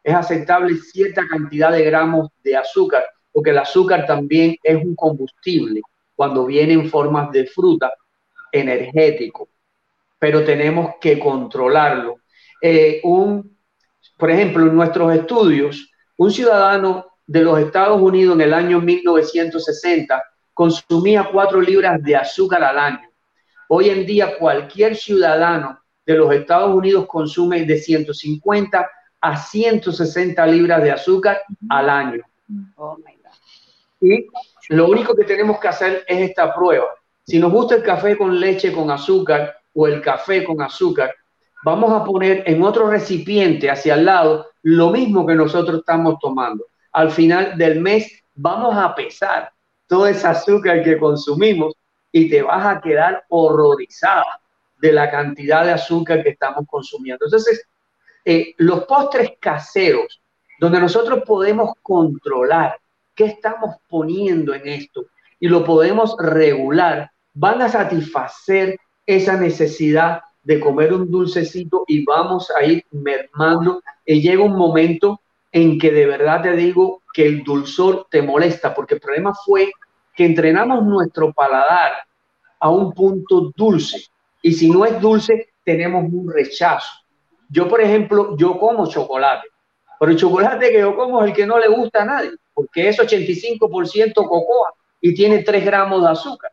[0.03, 5.81] Es aceptable cierta cantidad de gramos de azúcar, porque el azúcar también es un combustible
[6.15, 7.91] cuando viene en formas de fruta
[8.51, 9.49] energético,
[10.19, 12.17] pero tenemos que controlarlo.
[12.61, 13.57] Eh, un,
[14.17, 20.23] por ejemplo, en nuestros estudios, un ciudadano de los Estados Unidos en el año 1960
[20.53, 23.09] consumía 4 libras de azúcar al año.
[23.69, 28.89] Hoy en día cualquier ciudadano de los Estados Unidos consume de 150
[29.21, 32.23] a 160 libras de azúcar al año.
[32.75, 32.97] Oh
[34.01, 34.27] y
[34.69, 36.87] lo único que tenemos que hacer es esta prueba.
[37.23, 41.13] Si nos gusta el café con leche con azúcar o el café con azúcar,
[41.63, 46.65] vamos a poner en otro recipiente hacia el lado lo mismo que nosotros estamos tomando.
[46.91, 49.51] Al final del mes vamos a pesar
[49.87, 51.73] todo ese azúcar que consumimos
[52.11, 54.39] y te vas a quedar horrorizada
[54.79, 57.25] de la cantidad de azúcar que estamos consumiendo.
[57.25, 57.67] Entonces,
[58.25, 60.21] eh, los postres caseros,
[60.59, 62.79] donde nosotros podemos controlar
[63.15, 65.05] qué estamos poniendo en esto
[65.39, 68.77] y lo podemos regular, van a satisfacer
[69.15, 73.81] esa necesidad de comer un dulcecito y vamos a ir mermando.
[74.05, 78.75] Y llega un momento en que de verdad te digo que el dulzor te molesta,
[78.75, 79.71] porque el problema fue
[80.15, 81.91] que entrenamos nuestro paladar
[82.59, 84.05] a un punto dulce.
[84.43, 86.89] Y si no es dulce, tenemos un rechazo.
[87.49, 89.47] Yo, por ejemplo, yo como chocolate,
[89.99, 92.89] pero el chocolate que yo como es el que no le gusta a nadie, porque
[92.89, 96.51] es 85% cocoa y tiene 3 gramos de azúcar.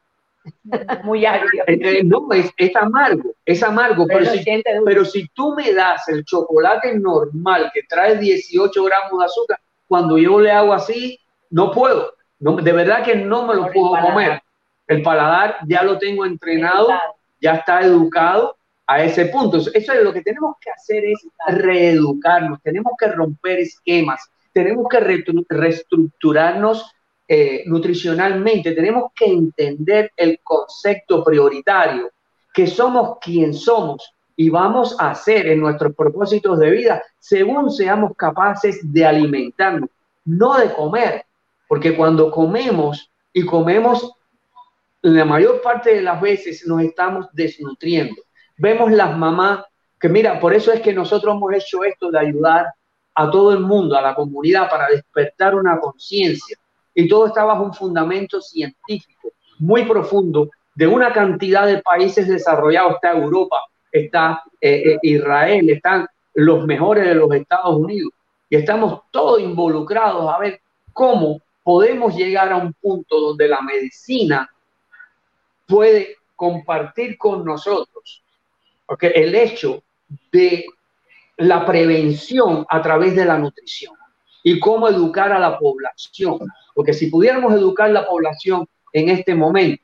[1.04, 1.64] Muy agrio.
[1.66, 4.44] Eh, eh, no, es, amargo, es amargo, pero, si,
[4.84, 10.18] pero si tú me das el chocolate normal que trae 18 gramos de azúcar, cuando
[10.18, 11.18] yo le hago así,
[11.50, 12.12] no puedo.
[12.38, 14.42] No, de verdad que no me lo puedo comer.
[14.86, 16.88] El paladar ya lo tengo entrenado,
[17.40, 19.56] ya está educado a ese punto.
[19.58, 25.00] Eso es lo que tenemos que hacer es reeducarnos, tenemos que romper esquemas, tenemos que
[25.48, 26.92] reestructurarnos
[27.28, 32.10] eh, nutricionalmente, tenemos que entender el concepto prioritario,
[32.54, 38.12] que somos quien somos y vamos a hacer en nuestros propósitos de vida según seamos
[38.16, 39.90] capaces de alimentarnos,
[40.24, 41.24] no de comer,
[41.66, 44.12] porque cuando comemos y comemos
[45.02, 48.22] la mayor parte de las veces nos estamos desnutriendo.
[48.56, 49.64] Vemos las mamás
[49.98, 52.66] que mira, por eso es que nosotros hemos hecho esto de ayudar
[53.14, 56.56] a todo el mundo, a la comunidad, para despertar una conciencia
[56.98, 59.28] y todo está bajo un fundamento científico
[59.58, 62.94] muy profundo de una cantidad de países desarrollados.
[62.94, 63.60] Está Europa,
[63.92, 68.12] está eh, eh, Israel, están los mejores de los Estados Unidos.
[68.48, 70.62] Y estamos todos involucrados a ver
[70.94, 74.50] cómo podemos llegar a un punto donde la medicina
[75.66, 78.22] puede compartir con nosotros
[79.00, 79.82] el hecho
[80.32, 80.64] de
[81.36, 83.94] la prevención a través de la nutrición
[84.42, 86.38] y cómo educar a la población.
[86.76, 89.82] Porque si pudiéramos educar la población en este momento,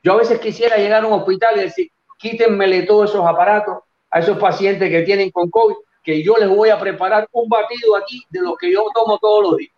[0.00, 3.78] yo a veces quisiera llegar a un hospital y decir, quítenmele todos esos aparatos
[4.08, 5.74] a esos pacientes que tienen con COVID,
[6.04, 9.42] que yo les voy a preparar un batido aquí de lo que yo tomo todos
[9.42, 9.72] los días.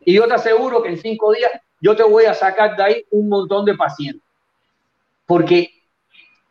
[0.00, 1.50] Y yo te aseguro que en cinco días
[1.82, 4.22] yo te voy a sacar de ahí un montón de pacientes.
[5.26, 5.68] Porque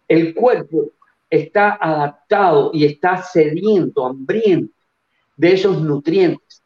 [0.07, 0.91] el cuerpo
[1.27, 4.75] está adaptado y está sediento, hambriento
[5.35, 6.62] de esos nutrientes.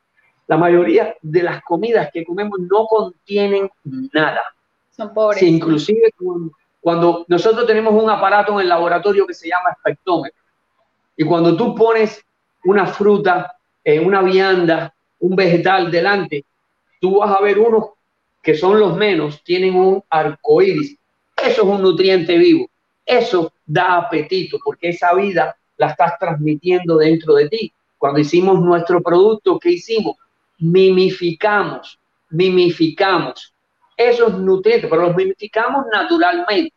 [0.47, 3.69] La mayoría de las comidas que comemos no contienen
[4.13, 4.41] nada.
[4.95, 5.43] Son pobres.
[5.43, 6.11] inclusive
[6.81, 10.41] cuando, nosotros tenemos un aparato en el laboratorio que se llama espectrómetro,
[11.17, 12.23] y cuando tú pones
[12.63, 13.55] una fruta,
[14.03, 16.45] una vianda, un vegetal delante,
[16.99, 17.89] tú vas a ver unos
[18.41, 20.95] que son los menos, tienen un arco iris.
[21.35, 22.69] Eso es un nutriente vivo.
[23.05, 27.73] Eso da apetito porque esa vida la estás transmitiendo dentro de ti.
[27.97, 30.15] Cuando hicimos nuestro producto, ¿qué hicimos?
[30.59, 31.99] Mimificamos,
[32.29, 33.53] mimificamos
[33.95, 36.73] esos nutrientes, pero los mimificamos naturalmente.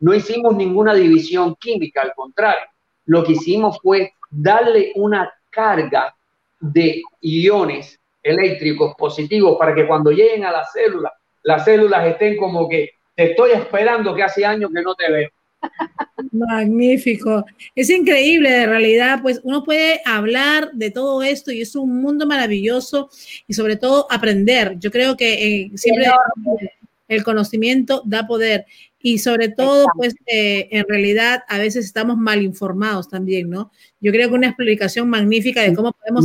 [0.00, 2.66] No hicimos ninguna división química, al contrario,
[3.06, 6.14] lo que hicimos fue darle una carga
[6.60, 11.12] de iones eléctricos positivos para que cuando lleguen a las células,
[11.42, 15.30] las células estén como que te estoy esperando que hace años que no te veo.
[16.32, 17.44] Magnífico.
[17.74, 22.26] Es increíble, de realidad, pues uno puede hablar de todo esto y es un mundo
[22.26, 23.10] maravilloso
[23.46, 24.76] y sobre todo aprender.
[24.78, 26.06] Yo creo que eh, siempre
[27.08, 28.66] el conocimiento da poder
[28.98, 33.70] y sobre todo, pues eh, en realidad a veces estamos mal informados también, ¿no?
[34.00, 36.24] Yo creo que una explicación magnífica de cómo podemos...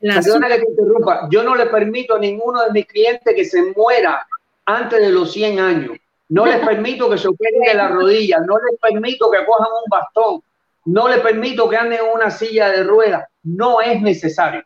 [0.00, 3.72] perdona que te interrumpa, yo no le permito a ninguno de mis clientes que se
[3.76, 4.24] muera
[4.66, 5.98] antes de los 100 años.
[6.28, 9.90] No les permito que se operen de la rodilla, no les permito que cojan un
[9.90, 10.42] bastón,
[10.84, 13.24] no les permito que anden en una silla de ruedas.
[13.42, 14.64] No es necesario.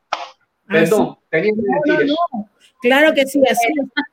[0.66, 2.48] Perdón, tenía que decir eso.
[2.82, 3.68] Claro que sí, así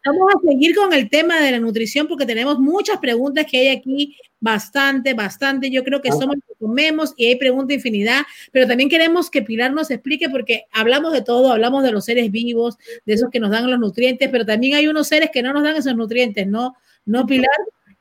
[0.06, 3.68] Vamos a seguir con el tema de la nutrición porque tenemos muchas preguntas que hay
[3.70, 5.72] aquí, bastante, bastante.
[5.72, 8.22] Yo creo que somos los que comemos y hay preguntas infinidad,
[8.52, 12.32] pero también queremos que Pilar nos explique porque hablamos de todo, hablamos de los seres
[12.32, 12.78] vivos,
[13.08, 15.64] de esos que nos dan los nutrientes, pero también hay unos seres que no nos
[15.64, 16.76] dan esos nutrientes, ¿no?
[17.06, 17.50] ¿No, Pilar?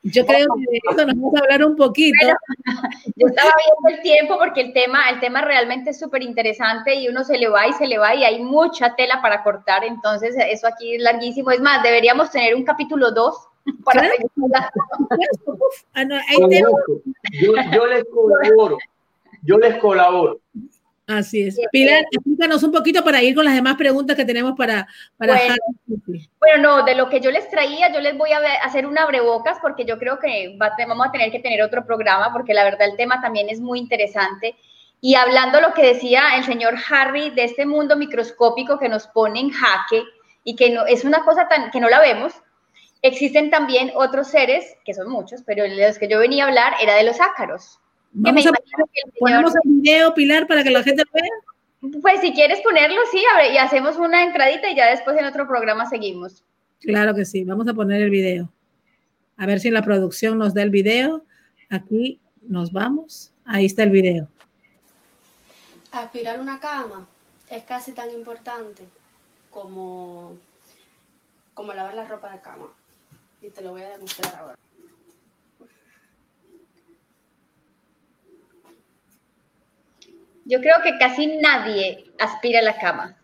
[0.03, 2.15] Yo creo que de esto nos vamos a hablar un poquito.
[3.17, 7.09] yo estaba viendo el tiempo porque el tema, el tema realmente es súper interesante y
[7.09, 10.35] uno se le va y se le va y hay mucha tela para cortar, entonces
[10.37, 11.51] eso aquí es larguísimo.
[11.51, 13.47] Es más, deberíamos tener un capítulo 2
[13.83, 14.09] para
[15.95, 16.05] ah,
[17.33, 18.77] yo, yo les colaboro,
[19.43, 20.39] yo les colaboro.
[21.09, 21.59] Así es.
[21.71, 24.87] Pilar, explícanos un poquito para ir con las demás preguntas que tenemos para...
[25.17, 25.41] para
[26.37, 29.57] bueno, no, de lo que yo les traía, yo les voy a hacer un abrebocas
[29.59, 32.95] porque yo creo que vamos a tener que tener otro programa porque la verdad el
[32.95, 34.55] tema también es muy interesante.
[35.01, 39.39] Y hablando lo que decía el señor Harry de este mundo microscópico que nos pone
[39.39, 40.03] en jaque
[40.43, 42.33] y que no, es una cosa tan que no la vemos,
[43.01, 46.73] existen también otros seres, que son muchos, pero de los que yo venía a hablar
[46.79, 47.79] era de los ácaros.
[48.11, 48.51] Vamos a
[49.19, 52.01] ponemos el video, Pilar, para que la gente lo vea.
[52.01, 55.89] Pues si quieres ponerlo, sí, y hacemos una entradita y ya después en otro programa
[55.89, 56.43] seguimos.
[56.81, 58.49] Claro que sí, vamos a poner el video.
[59.37, 61.23] A ver si la producción nos da el video.
[61.69, 63.31] Aquí nos vamos.
[63.45, 64.27] Ahí está el video.
[65.91, 67.07] Aspirar una cama
[67.49, 68.83] es casi tan importante
[69.49, 70.37] como,
[71.53, 72.67] como lavar la ropa de cama.
[73.41, 74.57] Y te lo voy a demostrar ahora.
[80.49, 83.15] Yo creo que casi nadie aspira a la cama.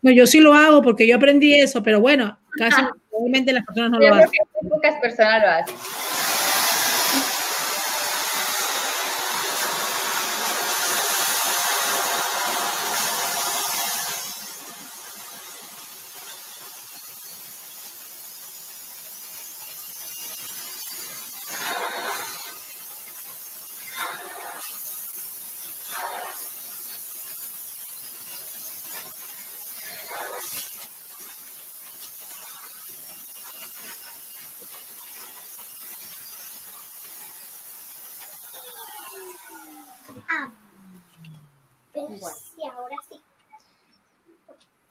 [0.00, 2.80] No, yo sí lo hago porque yo aprendí eso, pero bueno, casi
[3.10, 4.30] obviamente las personas no lo hacen.
[4.30, 5.76] Creo que pocas personas lo hacen.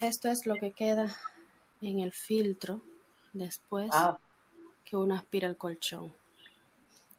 [0.09, 1.15] Esto es lo que queda
[1.83, 2.81] en el filtro
[3.31, 3.91] después
[4.83, 6.11] que uno aspira el colchón.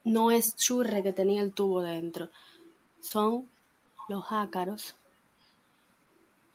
[0.03, 2.31] No es churre que tenía el tubo dentro,
[3.01, 3.49] son
[4.09, 4.97] los ácaros.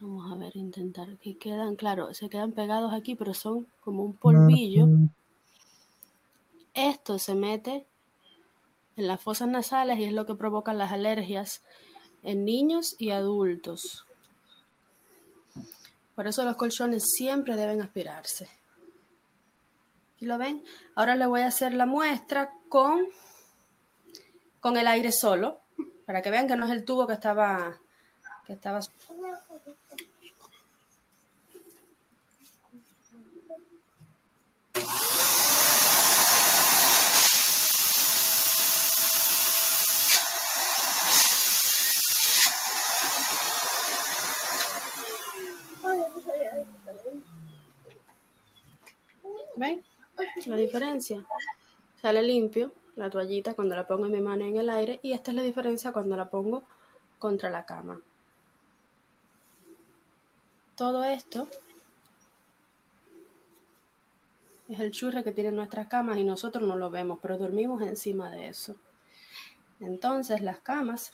[0.01, 4.11] Vamos a ver, intentar que quedan, claro, se quedan pegados aquí, pero son como un
[4.11, 4.89] polvillo.
[6.73, 7.85] Esto se mete
[8.97, 11.63] en las fosas nasales y es lo que provoca las alergias
[12.23, 14.05] en niños y adultos.
[16.15, 18.49] Por eso los colchones siempre deben aspirarse.
[20.19, 20.63] ¿Y lo ven?
[20.95, 23.07] Ahora le voy a hacer la muestra con,
[24.61, 25.59] con el aire solo,
[26.05, 27.77] para que vean que no es el tubo que estaba,
[28.45, 28.79] que estaba
[49.55, 49.83] ¿Ven?
[50.45, 51.25] La diferencia.
[52.01, 55.31] Sale limpio la toallita cuando la pongo en mi mano en el aire y esta
[55.31, 56.63] es la diferencia cuando la pongo
[57.19, 58.01] contra la cama.
[60.75, 61.47] Todo esto
[64.67, 68.29] es el churre que tienen nuestras camas y nosotros no lo vemos, pero dormimos encima
[68.29, 68.75] de eso.
[69.79, 71.13] Entonces las camas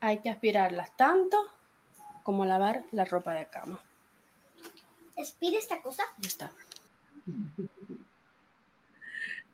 [0.00, 1.38] hay que aspirarlas tanto
[2.22, 3.80] como lavar la ropa de cama.
[5.16, 6.02] ¿Expira esta cosa?
[6.18, 6.52] Ya está.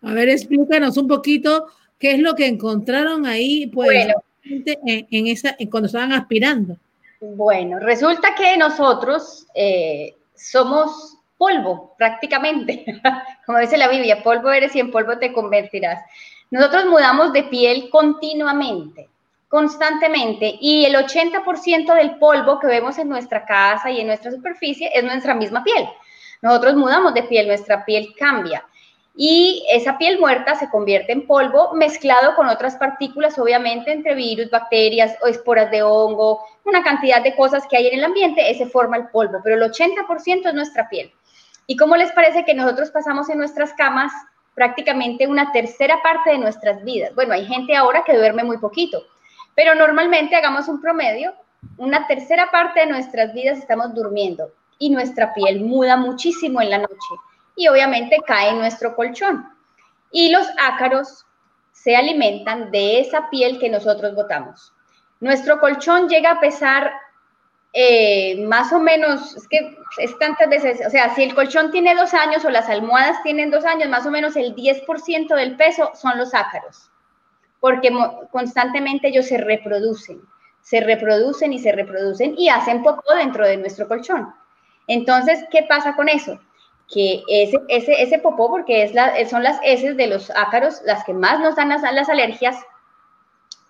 [0.03, 1.67] A ver, explícanos un poquito
[1.99, 4.09] qué es lo que encontraron ahí, pues,
[4.43, 6.77] en, esa, cuando estaban aspirando.
[7.21, 12.85] Bueno, resulta que nosotros eh, somos polvo, prácticamente.
[13.47, 16.03] Como dice la Biblia, polvo eres y en polvo te convertirás.
[16.51, 19.09] Nosotros mudamos de piel continuamente,
[19.49, 24.91] constantemente, y el 80% del polvo que vemos en nuestra casa y en nuestra superficie
[24.93, 25.89] es nuestra misma piel.
[26.43, 28.65] Nosotros mudamos de piel, nuestra piel cambia.
[29.15, 34.51] Y esa piel muerta se convierte en polvo mezclado con otras partículas, obviamente, entre virus,
[34.51, 38.67] bacterias o esporas de hongo, una cantidad de cosas que hay en el ambiente, ese
[38.67, 41.13] forma el polvo, pero el 80% es nuestra piel.
[41.67, 44.13] ¿Y cómo les parece que nosotros pasamos en nuestras camas
[44.55, 47.15] prácticamente una tercera parte de nuestras vidas?
[47.15, 49.05] Bueno, hay gente ahora que duerme muy poquito,
[49.55, 51.35] pero normalmente hagamos un promedio,
[51.77, 54.51] una tercera parte de nuestras vidas estamos durmiendo
[54.81, 57.15] y nuestra piel muda muchísimo en la noche
[57.55, 59.47] y obviamente cae en nuestro colchón.
[60.11, 61.27] Y los ácaros
[61.71, 64.73] se alimentan de esa piel que nosotros botamos.
[65.21, 66.91] Nuestro colchón llega a pesar
[67.75, 71.95] eh, más o menos, es que es tantas veces, o sea, si el colchón tiene
[71.95, 75.91] dos años o las almohadas tienen dos años, más o menos el 10% del peso
[75.95, 76.91] son los ácaros,
[77.61, 77.93] porque
[78.33, 80.23] constantemente ellos se reproducen,
[80.63, 84.35] se reproducen y se reproducen y hacen popó dentro de nuestro colchón.
[84.91, 86.41] Entonces, ¿qué pasa con eso?
[86.93, 91.05] Que ese, ese, ese popó, porque es la, son las heces de los ácaros las
[91.05, 92.57] que más nos dan las, las alergias,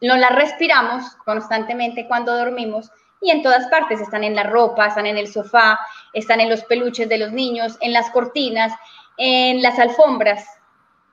[0.01, 2.91] no las respiramos constantemente cuando dormimos
[3.21, 5.79] y en todas partes, están en la ropa, están en el sofá,
[6.15, 8.73] están en los peluches de los niños, en las cortinas,
[9.19, 10.43] en las alfombras.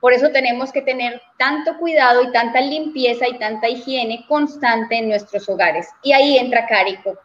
[0.00, 5.10] Por eso tenemos que tener tanto cuidado y tanta limpieza y tanta higiene constante en
[5.10, 5.86] nuestros hogares.
[6.02, 7.18] Y ahí entra Cárico.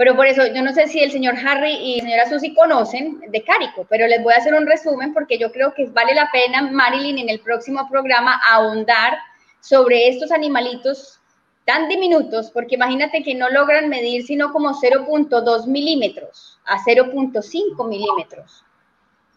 [0.00, 3.20] Pero por eso, yo no sé si el señor Harry y la señora Susi conocen
[3.28, 6.30] de Cárico, pero les voy a hacer un resumen porque yo creo que vale la
[6.32, 9.18] pena, Marilyn, en el próximo programa ahondar
[9.60, 11.20] sobre estos animalitos
[11.66, 18.64] tan diminutos, porque imagínate que no logran medir sino como 0.2 milímetros a 0.5 milímetros.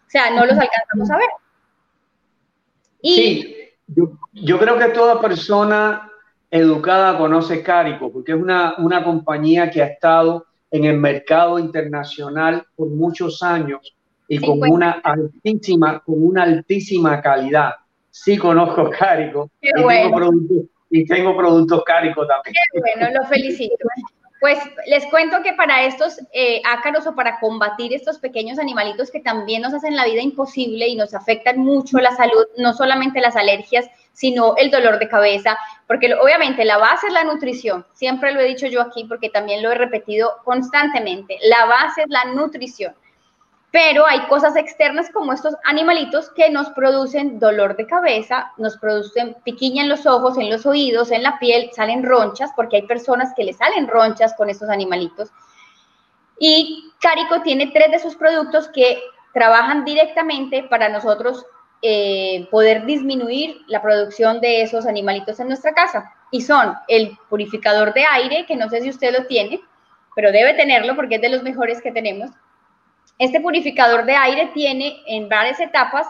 [0.06, 1.28] O sea, no los alcanzamos a ver.
[3.02, 3.56] Y, sí,
[4.32, 6.10] yo, creo que toda persona
[6.50, 12.66] educada conoce Carico, porque es una, una compañía que ha estado en el mercado internacional
[12.74, 13.94] por muchos años
[14.26, 17.74] y con una altísima, con una altísima calidad.
[18.10, 19.48] Sí conozco Carico.
[19.60, 20.32] Qué bueno
[20.90, 22.54] y tengo productos cáricos también.
[22.72, 23.76] Qué bueno, lo felicito.
[24.40, 24.58] Pues
[24.88, 29.62] les cuento que para estos eh, ácaros o para combatir estos pequeños animalitos que también
[29.62, 33.86] nos hacen la vida imposible y nos afectan mucho la salud, no solamente las alergias,
[34.14, 38.46] sino el dolor de cabeza, porque obviamente la base es la nutrición, siempre lo he
[38.46, 42.94] dicho yo aquí porque también lo he repetido constantemente, la base es la nutrición
[43.74, 49.34] pero hay cosas externas como estos animalitos que nos producen dolor de cabeza, nos producen
[49.44, 53.32] piquiña en los ojos, en los oídos, en la piel, salen ronchas, porque hay personas
[53.34, 55.32] que le salen ronchas con estos animalitos.
[56.38, 59.02] Y Carico tiene tres de sus productos que
[59.32, 61.44] trabajan directamente para nosotros
[61.82, 66.12] eh, poder disminuir la producción de esos animalitos en nuestra casa.
[66.30, 69.60] Y son el purificador de aire, que no sé si usted lo tiene,
[70.16, 72.30] pero debe tenerlo porque es de los mejores que tenemos
[73.18, 76.06] este purificador de aire tiene en varias etapas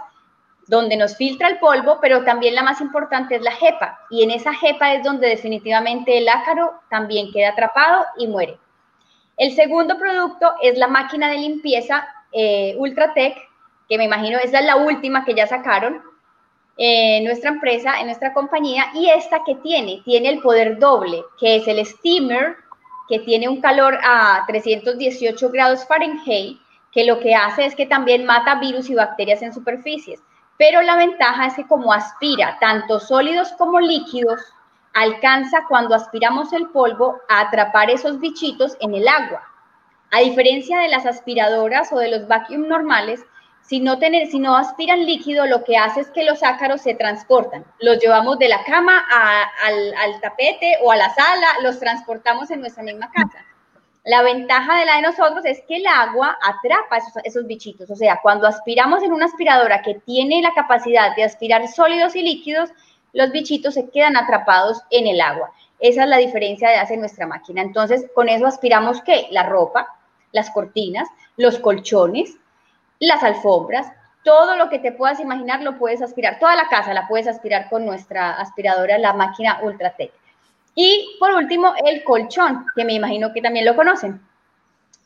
[0.67, 3.99] donde nos filtra el polvo, pero también la más importante es la jepa.
[4.09, 8.59] Y en esa jepa es donde definitivamente el ácaro también queda atrapado y muere.
[9.37, 13.37] El segundo producto es la máquina de limpieza eh, Ultratech,
[13.89, 16.03] que me imagino esa es la última que ya sacaron
[16.77, 18.87] en nuestra empresa, en nuestra compañía.
[18.95, 22.57] Y esta que tiene, tiene el poder doble, que es el steamer,
[23.09, 26.59] que tiene un calor a 318 grados Fahrenheit
[26.95, 30.23] que lo que hace es que también mata virus y bacterias en superficies.
[30.57, 34.41] Pero la ventaja es que como aspira tanto sólidos como líquidos,
[34.93, 39.43] alcanza cuando aspiramos el polvo a atrapar esos bichitos en el agua.
[40.13, 43.27] A diferencia de las aspiradoras o de los vacuum normales,
[43.67, 46.95] si no, tener, si no aspiran líquido, lo que hace es que los ácaros se
[46.95, 47.65] transportan.
[47.81, 49.03] Los llevamos de la cama
[49.63, 53.45] al, tapete o a la sala, los transportamos en nuestra misma casa.
[54.05, 57.91] La ventaja de la de nosotros es que el agua atrapa esos, bichitos.
[57.91, 62.23] O sea, cuando aspiramos en una aspiradora que tiene la capacidad de aspirar sólidos y
[62.23, 62.69] líquidos,
[63.15, 65.51] los bichitos se quedan atrapados en el agua.
[65.79, 67.63] Esa es la diferencia de hace nuestra máquina.
[67.63, 69.27] Entonces, con eso aspiramos qué?
[69.31, 69.89] La ropa,
[70.33, 71.09] las cortinas,
[71.39, 72.37] los colchones,
[73.01, 73.91] las alfombras,
[74.25, 76.39] todo lo que te puedas imaginar lo puedes aspirar.
[76.39, 80.13] Toda la casa la puedes aspirar con nuestra aspiradora, la máquina Ultratech.
[80.75, 84.21] Y por último, el colchón, que me imagino que también lo conocen.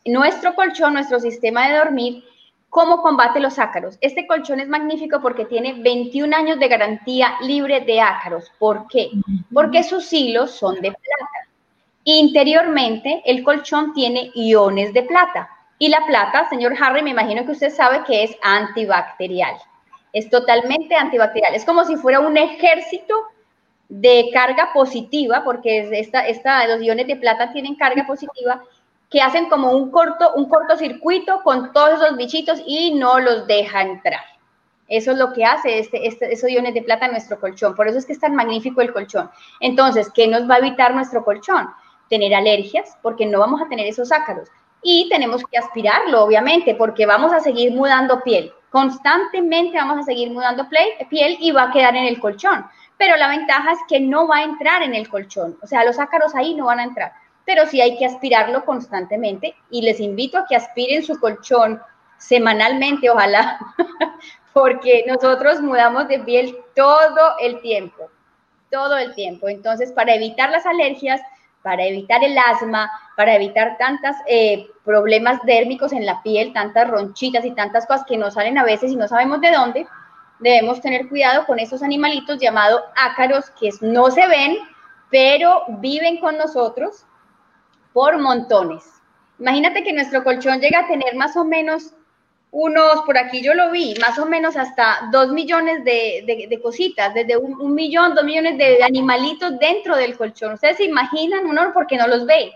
[0.07, 2.25] Nuestro colchón, nuestro sistema de dormir,
[2.71, 3.99] ¿cómo combate los ácaros?
[4.01, 8.51] Este colchón es magnífico porque tiene 21 años de garantía libre de ácaros.
[8.59, 9.11] ¿Por qué?
[9.53, 11.49] Porque sus hilos son de plata.
[12.05, 15.51] Interiormente, el colchón tiene iones de plata.
[15.79, 19.55] Y la plata, señor Harry, me imagino que usted sabe que es antibacterial.
[20.13, 21.55] Es totalmente antibacterial.
[21.55, 23.15] Es como si fuera un ejército
[23.89, 28.63] de carga positiva, porque esta, esta, los iones de plata tienen carga positiva,
[29.09, 33.83] que hacen como un corto, un cortocircuito con todos esos bichitos y no los deja
[33.83, 34.25] entrar.
[34.89, 37.75] Eso es lo que hace este, este, esos iones de plata en nuestro colchón.
[37.75, 39.31] Por eso es que es tan magnífico el colchón.
[39.61, 41.69] Entonces, ¿qué nos va a evitar nuestro colchón?
[42.09, 44.49] Tener alergias, porque no vamos a tener esos ácaros.
[44.83, 48.53] Y tenemos que aspirarlo, obviamente, porque vamos a seguir mudando piel.
[48.71, 52.65] Constantemente vamos a seguir mudando piel y va a quedar en el colchón
[52.99, 55.99] pero la ventaja es que no va a entrar en el colchón, o sea, los
[55.99, 57.13] ácaros ahí no van a entrar.
[57.47, 61.81] pero sí hay que aspirarlo constantemente y les invito a que aspiren su colchón
[62.19, 63.59] semanalmente, ojalá,
[64.53, 68.11] porque nosotros mudamos de piel todo el tiempo,
[68.71, 69.49] todo el tiempo.
[69.49, 71.23] Entonces, para evitar las alergias,
[71.69, 77.45] para evitar el asma, para evitar tantos eh, problemas dérmicos en la piel, tantas ronchitas
[77.45, 79.87] y tantas cosas que nos salen a veces y no sabemos de dónde,
[80.39, 84.57] debemos tener cuidado con esos animalitos llamados ácaros que no se ven,
[85.11, 87.05] pero viven con nosotros
[87.93, 88.85] por montones.
[89.39, 91.93] Imagínate que nuestro colchón llega a tener más o menos
[92.51, 97.37] unos, por aquí yo lo vi, más o menos hasta dos millones de, cositas, desde
[97.37, 100.55] un, millón, dos millones de animalitos dentro del colchón.
[100.55, 102.53] Ustedes se imaginan, uno porque no los ve,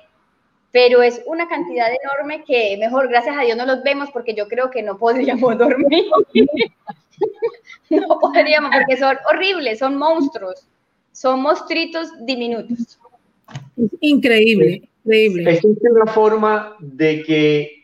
[0.70, 4.48] pero es una cantidad enorme que mejor, gracias a Dios, no los vemos porque yo
[4.48, 6.06] creo que no podríamos dormir.
[7.90, 10.66] no podríamos porque son horribles, son monstruos,
[11.12, 12.98] son monstruitos diminutos.
[14.00, 15.52] Increíble, increíble.
[15.52, 17.81] Existe una forma de que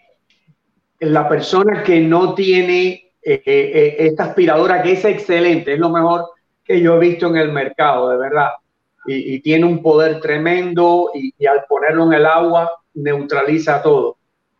[1.00, 5.90] la persona que no tiene eh, eh, eh, esta aspiradora, que es excelente, es lo
[5.90, 6.30] mejor
[6.64, 8.50] que yo he visto en el mercado, de verdad,
[9.06, 14.18] y, tiene un poder tremendo y, al ponerlo en el agua neutraliza todo.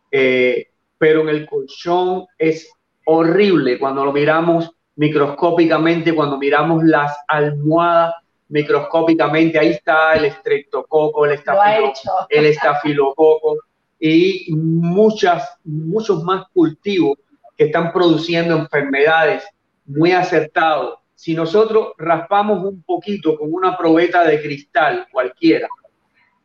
[0.09, 2.71] pero en el colchón es
[3.05, 8.15] horrible cuando lo miramos microscópicamente, cuando miramos las almohadas
[8.49, 11.39] microscópicamente, ahí está el estreptococo, el,
[12.29, 13.57] el estafilococo
[13.99, 17.17] y muchas, muchos más cultivos
[17.57, 19.43] que están produciendo enfermedades
[19.85, 20.99] muy acertados.
[21.15, 25.67] Si nosotros raspamos un poquito con una probeta de cristal cualquiera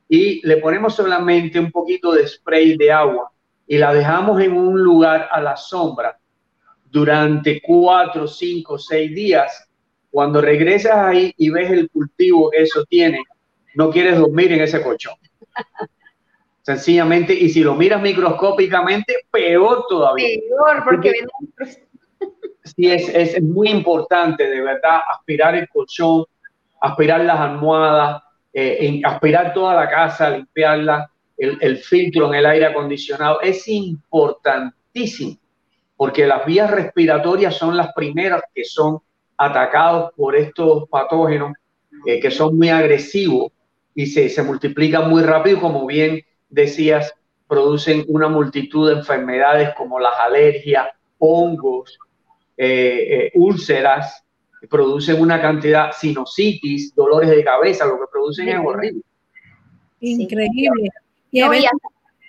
[0.08, 3.30] y le ponemos solamente un poquito de spray de agua
[3.66, 6.18] y la dejamos en un lugar a la sombra
[6.84, 9.68] durante cuatro, cinco, seis días,
[10.10, 13.22] cuando regresas ahí y ves el cultivo que eso tiene,
[13.74, 15.14] no quieres dormir en ese colchón.
[16.64, 20.26] Sencillamente, y si lo miras microscópicamente, peor todavía.
[20.48, 21.12] Peor, porque,
[22.64, 26.24] sí, es, es, muy importante, de verdad, aspirar el colchón,
[26.80, 28.22] aspirar las almohadas,
[28.54, 33.42] eh, aspirar toda la casa, limpiarla, el, el filtro en el aire acondicionado.
[33.42, 35.36] Es importantísimo,
[35.98, 39.00] porque las vías respiratorias son las primeras que son
[39.36, 41.52] atacados por estos patógenos
[42.06, 43.52] eh, que son muy agresivos
[43.94, 47.14] y se, se multiplican muy rápido, como bien decías,
[47.46, 50.88] producen una multitud de enfermedades como las alergias,
[51.18, 51.98] hongos,
[52.56, 54.24] eh, eh, úlceras,
[54.68, 59.02] producen una cantidad, sinusitis, dolores de cabeza, lo que producen es horrible.
[60.00, 60.90] Increíble.
[61.30, 61.70] Y a veces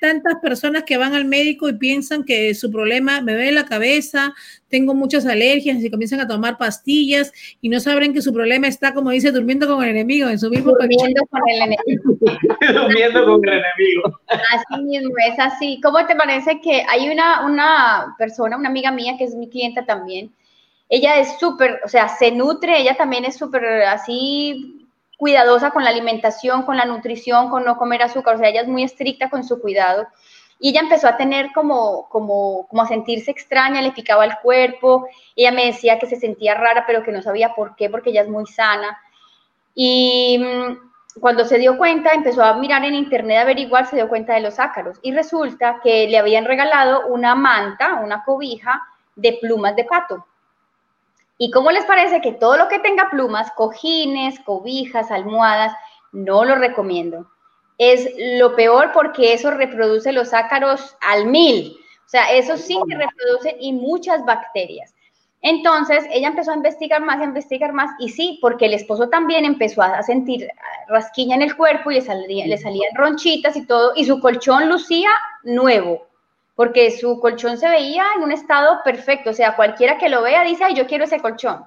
[0.06, 4.36] tantas personas que van al médico y piensan que su problema me duele la cabeza,
[4.70, 8.93] tengo muchas alergias y comienzan a tomar pastillas y no saben que su problema está,
[8.93, 12.03] como dice, durmiendo con el enemigo, en su mismo Durmiendo con el enemigo.
[12.74, 14.20] durmiendo con el enemigo.
[14.28, 15.80] Así mismo, es así.
[15.82, 19.86] ¿Cómo te parece que hay una, una persona, una amiga mía que es mi clienta
[19.86, 20.32] también?
[20.88, 24.85] Ella es súper, o sea, se nutre, ella también es súper así
[25.18, 28.68] cuidadosa con la alimentación, con la nutrición, con no comer azúcar, o sea, ella es
[28.68, 30.07] muy estricta con su cuidado.
[30.59, 35.07] Y ella empezó a tener como, como, como a sentirse extraña, le picaba el cuerpo,
[35.36, 38.22] ella me decía que se sentía rara, pero que no sabía por qué, porque ella
[38.22, 38.97] es muy sana.
[39.74, 44.07] Y mm, cuando se dio cuenta, empezó a mirar en internet, a averiguar, se dio
[44.07, 44.97] cuenta de los ácaros.
[45.01, 48.82] Y resulta que le habían regalado una manta, una cobija
[49.16, 50.26] de plumas de pato.
[51.38, 55.74] ¿Y cómo les parece que todo lo que tenga plumas, cojines, cobijas, almohadas,
[56.12, 57.30] no lo recomiendo?
[57.78, 58.10] Es
[58.40, 61.78] lo peor porque eso reproduce los ácaros al mil.
[62.06, 64.96] O sea, eso sí que reproduce y muchas bacterias.
[65.42, 69.46] Entonces, ella empezó a investigar más, a investigar más, y sí, porque el esposo también
[69.46, 70.48] empezó a sentir
[70.88, 75.10] rasquiña en el cuerpo y le, le salían ronchitas y todo, y su colchón lucía
[75.44, 76.08] nuevo
[76.56, 80.43] porque su colchón se veía en un estado perfecto, o sea, cualquiera que lo vea
[80.43, 81.66] dice, ay, yo quiero ese colchón.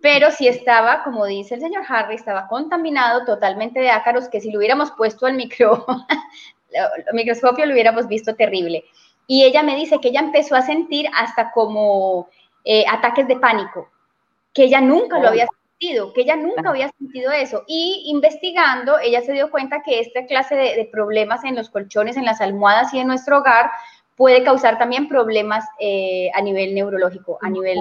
[0.00, 4.50] Pero si estaba, como dice el señor Harry, estaba contaminado totalmente de ácaros, que si
[4.50, 5.86] lo hubiéramos puesto al micro,
[7.14, 8.84] microscopio lo hubiéramos visto terrible.
[9.26, 12.28] Y ella me dice que ella empezó a sentir hasta como
[12.64, 13.88] eh, ataques de pánico,
[14.52, 17.64] que ella nunca lo había sentido, que ella nunca había sentido eso.
[17.66, 22.18] Y investigando, ella se dio cuenta que esta clase de, de problemas en los colchones,
[22.18, 23.70] en las almohadas y en nuestro hogar
[24.16, 27.80] puede causar también problemas eh, a nivel neurológico, a nivel,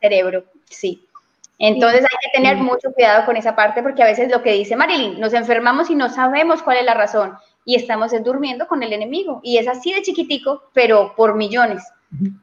[0.00, 1.04] cerebro, sí.
[1.58, 4.76] Entonces hay que tener mucho cuidado con esa parte porque a veces lo que dice
[4.76, 8.92] Marilyn, nos enfermamos y no sabemos cuál es la razón y estamos durmiendo con el
[8.92, 11.82] enemigo y es así de chiquitico, pero por millones.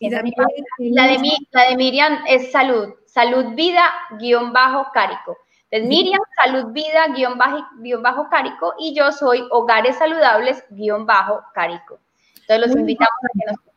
[0.00, 3.84] la, de, la de Miriam es Salud, Salud Vida
[4.18, 5.36] guion bajo Carico.
[5.70, 11.06] Entonces, Miriam, Salud Vida guion bajo, guion bajo Carico y yo soy Hogares Saludables guion
[11.06, 11.98] bajo Carico.
[12.40, 13.69] Entonces, los invitamos a que nos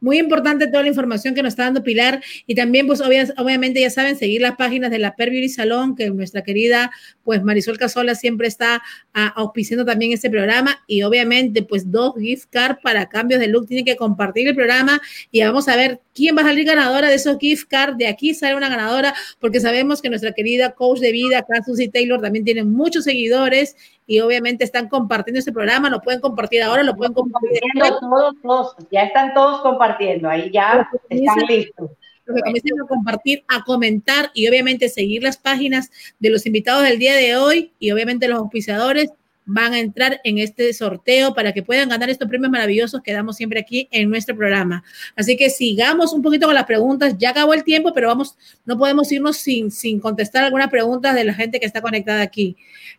[0.00, 3.90] muy importante toda la información que nos está dando Pilar y también pues obviamente ya
[3.90, 6.90] saben seguir las páginas de la Per Beauty Salón que nuestra querida
[7.24, 8.82] pues Marisol Casola siempre está
[9.14, 13.66] ah, auspiciando también este programa y obviamente pues dos gift cards para cambios de look.
[13.66, 17.16] Tienen que compartir el programa y vamos a ver quién va a salir ganadora de
[17.16, 21.12] esos gift cards de aquí sale una ganadora porque sabemos que nuestra querida coach de
[21.12, 23.76] vida Susie Taylor también tiene muchos seguidores
[24.08, 27.60] y obviamente están compartiendo este programa, lo pueden compartir ahora, lo pueden compartir.
[28.00, 31.90] Todos, todos, ya están todos compartiendo, ahí ya están listos.
[32.26, 36.98] Que comiencen a compartir, a comentar y obviamente seguir las páginas de los invitados del
[36.98, 39.10] día de hoy y obviamente los auspiciadores
[39.44, 43.36] van a entrar en este sorteo para que puedan ganar estos premios maravillosos que damos
[43.36, 44.84] siempre aquí en nuestro programa.
[45.16, 47.14] Así que sigamos un poquito con las preguntas.
[47.18, 51.24] Ya acabó el tiempo, pero vamos, no podemos irnos sin, sin contestar algunas preguntas de
[51.24, 52.56] la gente que está conectada aquí.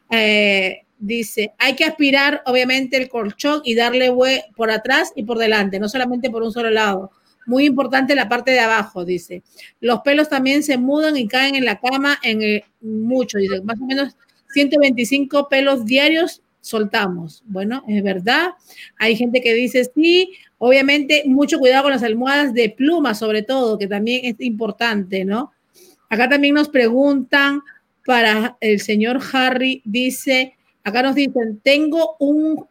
[0.09, 4.13] Eh, dice, hay que aspirar obviamente el colchón y darle
[4.55, 7.11] por atrás y por delante, no solamente por un solo lado.
[7.47, 9.41] Muy importante la parte de abajo, dice.
[9.79, 13.85] Los pelos también se mudan y caen en la cama en mucho, dice, más o
[13.85, 14.15] menos
[14.53, 17.43] 125 pelos diarios soltamos.
[17.45, 18.49] Bueno, es verdad.
[18.97, 23.77] Hay gente que dice sí, obviamente mucho cuidado con las almohadas de pluma, sobre todo,
[23.77, 25.53] que también es importante, ¿no?
[26.09, 27.61] Acá también nos preguntan
[28.05, 32.65] para el señor Harry, dice, Acá nos dicen, tengo un,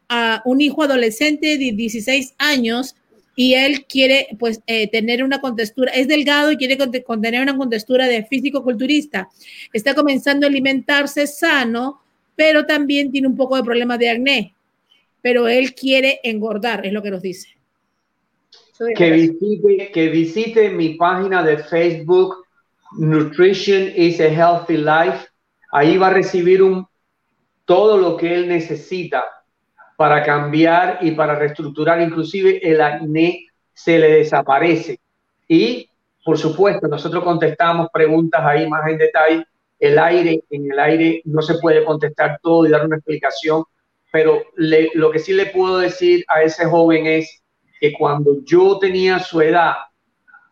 [0.45, 2.95] un hijo adolescente de 16 años
[3.39, 8.09] y él quiere pues eh, tener una contextura, es delgado y quiere contener una contextura
[8.09, 9.29] de físico-culturista.
[9.73, 12.01] Está comenzando a alimentarse sano,
[12.35, 14.55] pero también tiene un poco de problema de acné.
[15.23, 17.49] Pero él quiere engordar, es lo que nos dice.
[18.97, 22.45] Que visite, que visite mi página de Facebook,
[22.99, 25.29] Nutrition is a Healthy Life.
[25.71, 26.89] Ahí va a recibir un,
[27.69, 29.23] todo lo que él necesita
[29.95, 33.45] para cambiar y para reestructurar, inclusive el acné
[33.75, 34.99] se le desaparece.
[35.47, 35.87] Y,
[36.25, 39.45] por supuesto, nosotros contestamos preguntas ahí más en detalle.
[39.79, 43.65] El aire, en el aire no se puede contestar todo y dar una explicación,
[44.11, 47.43] pero lo que sí le puedo decir a ese joven es
[47.79, 49.75] que cuando yo tenía su edad,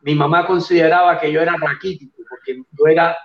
[0.03, 3.17] mi mamá consideraba que yo era raquítico, porque yo era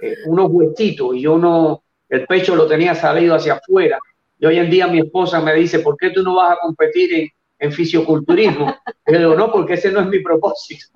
[0.00, 3.98] eh, unos huesitos y yo no, el pecho lo tenía salido hacia afuera.
[4.38, 7.14] Y hoy en día mi esposa me dice, ¿por qué tú no vas a competir
[7.14, 7.28] en,
[7.58, 8.74] en fisioculturismo?
[9.06, 10.86] Y yo digo, no, porque ese no es mi propósito.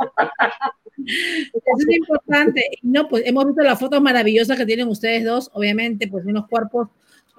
[1.07, 2.63] Eso es importante.
[2.83, 6.89] No, pues hemos visto las fotos maravillosas que tienen ustedes dos, obviamente, pues unos cuerpos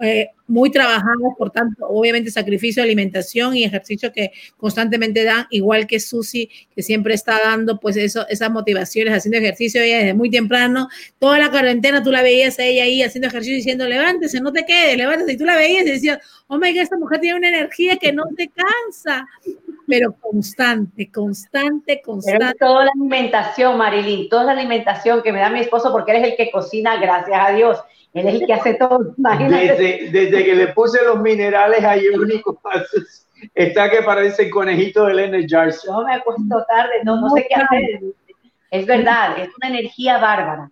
[0.02, 6.00] eh, muy trabajados, por tanto, obviamente sacrificio, alimentación y ejercicio que constantemente dan, igual que
[6.00, 10.90] Susi, que siempre está dando pues eso, esas motivaciones, haciendo ejercicio ella desde muy temprano.
[11.20, 14.66] Toda la cuarentena tú la veías a ella ahí haciendo ejercicio diciendo, levántese, no te
[14.66, 15.34] quedes, levántese.
[15.34, 18.12] Y tú la veías y decías, oh my God, esta mujer tiene una energía que
[18.12, 19.28] no te cansa,
[19.90, 22.46] pero constante, constante, constante.
[22.60, 26.24] Pero toda la alimentación, Marilyn, toda la alimentación que me da mi esposo porque él
[26.24, 27.80] es el que cocina, gracias a Dios
[28.14, 32.60] él es el que hace todo, Desde, desde, que le puse los minerales ahí único
[33.56, 35.80] Está que parece el conejito del Energizer.
[35.86, 38.02] Yo me acuesto tarde, no, no sé qué hacer.
[38.70, 40.70] Es verdad, es una energía bárbara.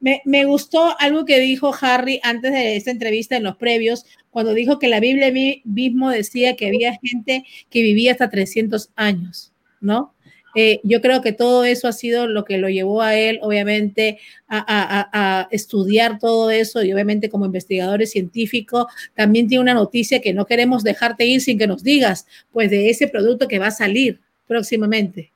[0.00, 4.78] Me, gustó algo que dijo Harry antes de esta entrevista en los previos, cuando dijo
[4.78, 5.32] que la Biblia
[5.64, 10.12] mismo decía que había gente que vivía hasta 300 años, ¿no?
[10.58, 14.18] Eh, yo creo que todo eso ha sido lo que lo llevó a él, obviamente,
[14.48, 20.46] a, estudiar todo eso y obviamente como investigador científico también tiene una noticia que no
[20.46, 24.18] queremos dejarte ir sin que nos digas, pues de ese producto que va a salir
[24.46, 25.30] próximamente.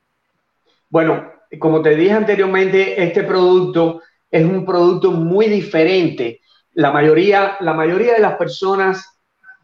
[0.89, 4.01] Bueno, como te dije anteriormente, este producto
[4.31, 6.39] es un producto muy diferente.
[6.73, 9.19] La mayoría, la mayoría de las personas,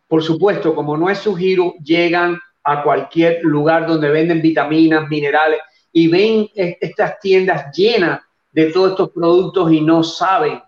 [0.07, 5.61] por supuesto, como no es su giro, llegan a cualquier lugar donde venden vitaminas, minerales
[5.93, 8.19] y ven estas tiendas llenas
[8.51, 10.61] de todos estos productos y no saben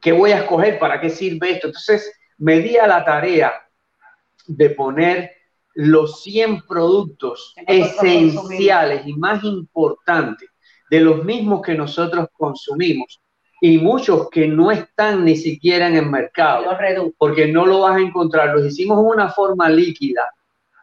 [0.00, 1.68] qué voy a escoger, para qué sirve esto.
[1.68, 3.52] Entonces me di a la tarea
[4.48, 5.30] de poner
[5.74, 10.48] los 100 productos esenciales y más importantes
[10.90, 13.20] de los mismos que nosotros consumimos
[13.60, 16.66] y muchos que no están ni siquiera en el mercado,
[17.16, 18.54] porque no lo vas a encontrar.
[18.54, 20.30] Los hicimos de una forma líquida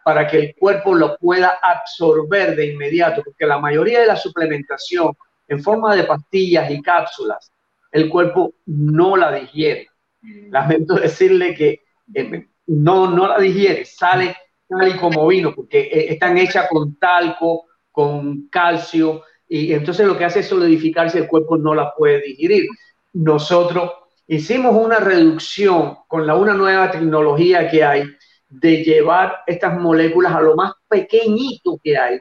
[0.04, 5.14] para que el cuerpo lo pueda absorber de inmediato, porque la mayoría de la suplementación
[5.48, 7.52] en forma de pastillas y cápsulas,
[7.92, 9.90] el cuerpo no la digiere.
[10.22, 10.52] Mm.
[10.52, 11.82] Lamento decirle que
[12.14, 14.36] eh, no, no la digiere, sale
[14.68, 19.24] tal y como vino, porque eh, están hechas con talco, con calcio,
[19.56, 22.66] y entonces lo que hace es solidificarse, el cuerpo no la puede digerir.
[23.14, 23.92] Nosotros
[24.26, 28.04] hicimos una reducción con la una nueva tecnología que hay
[28.50, 32.20] de llevar estas moléculas a lo más pequeñito que hay.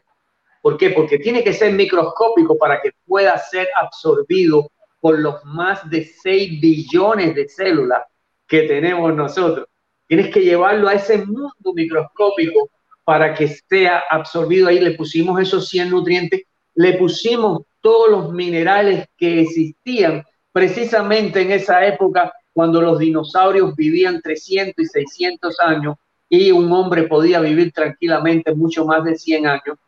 [0.61, 0.91] ¿Por qué?
[0.91, 4.71] Porque tiene que ser microscópico para que pueda ser absorbido
[5.01, 8.03] por los más de 6 billones de células
[8.47, 9.69] que tenemos nosotros.
[10.07, 12.69] Tienes que llevarlo a ese mundo microscópico
[13.05, 14.69] para que sea absorbido.
[14.69, 16.43] Ahí le pusimos esos 100 nutrientes,
[16.75, 24.21] le pusimos todos los minerales que existían precisamente en esa época cuando los dinosaurios vivían
[24.21, 25.97] 300 y 600 años
[26.29, 29.79] y un hombre podía vivir tranquilamente mucho más de 100 años,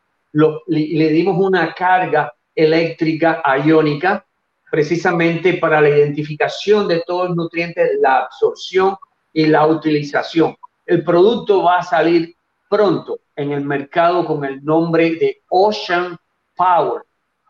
[0.66, 4.26] le, dimos una carga eléctrica iónica
[4.70, 8.96] precisamente para la identificación de todos los nutrientes, la absorción
[9.32, 10.56] y la utilización.
[10.84, 12.34] El producto va a salir
[12.68, 16.18] pronto en el mercado con el nombre de Ocean
[16.56, 17.02] Power,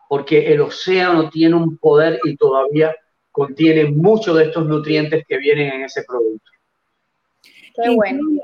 [0.09, 2.95] porque el océano tiene un poder y todavía
[3.31, 6.51] contiene muchos de estos nutrientes que vienen en ese producto.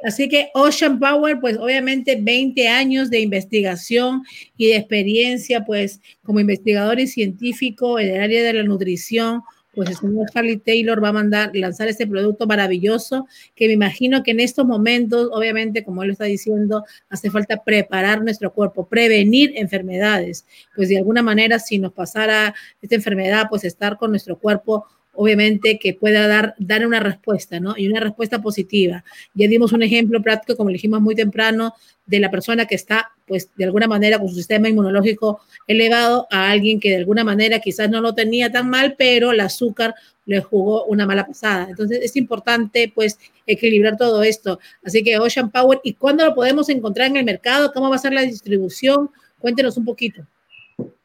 [0.03, 4.24] Así que Ocean Power, pues obviamente 20 años de investigación
[4.57, 9.41] y de experiencia, pues como investigador y científico en el área de la nutrición,
[9.74, 14.24] pues el señor Harley Taylor va a mandar lanzar este producto maravilloso que me imagino
[14.24, 19.53] que en estos momentos, obviamente, como él está diciendo, hace falta preparar nuestro cuerpo, prevenir
[19.55, 20.45] enfermedades.
[20.76, 25.78] Pues de alguna manera, si nos pasara esta enfermedad, pues estar con nuestro cuerpo obviamente
[25.78, 27.76] que pueda dar, dar una respuesta, ¿no?
[27.78, 29.03] Y una respuesta positiva.
[29.34, 31.74] Ya dimos un ejemplo práctico, como dijimos muy temprano,
[32.05, 36.51] de la persona que está, pues, de alguna manera con su sistema inmunológico elevado a
[36.51, 40.41] alguien que de alguna manera quizás no lo tenía tan mal, pero el azúcar le
[40.41, 41.67] jugó una mala pasada.
[41.69, 43.17] Entonces, es importante, pues,
[43.47, 44.59] equilibrar todo esto.
[44.84, 47.71] Así que Ocean Power, ¿y cuándo lo podemos encontrar en el mercado?
[47.71, 49.09] ¿Cómo va a ser la distribución?
[49.39, 50.23] Cuéntenos un poquito.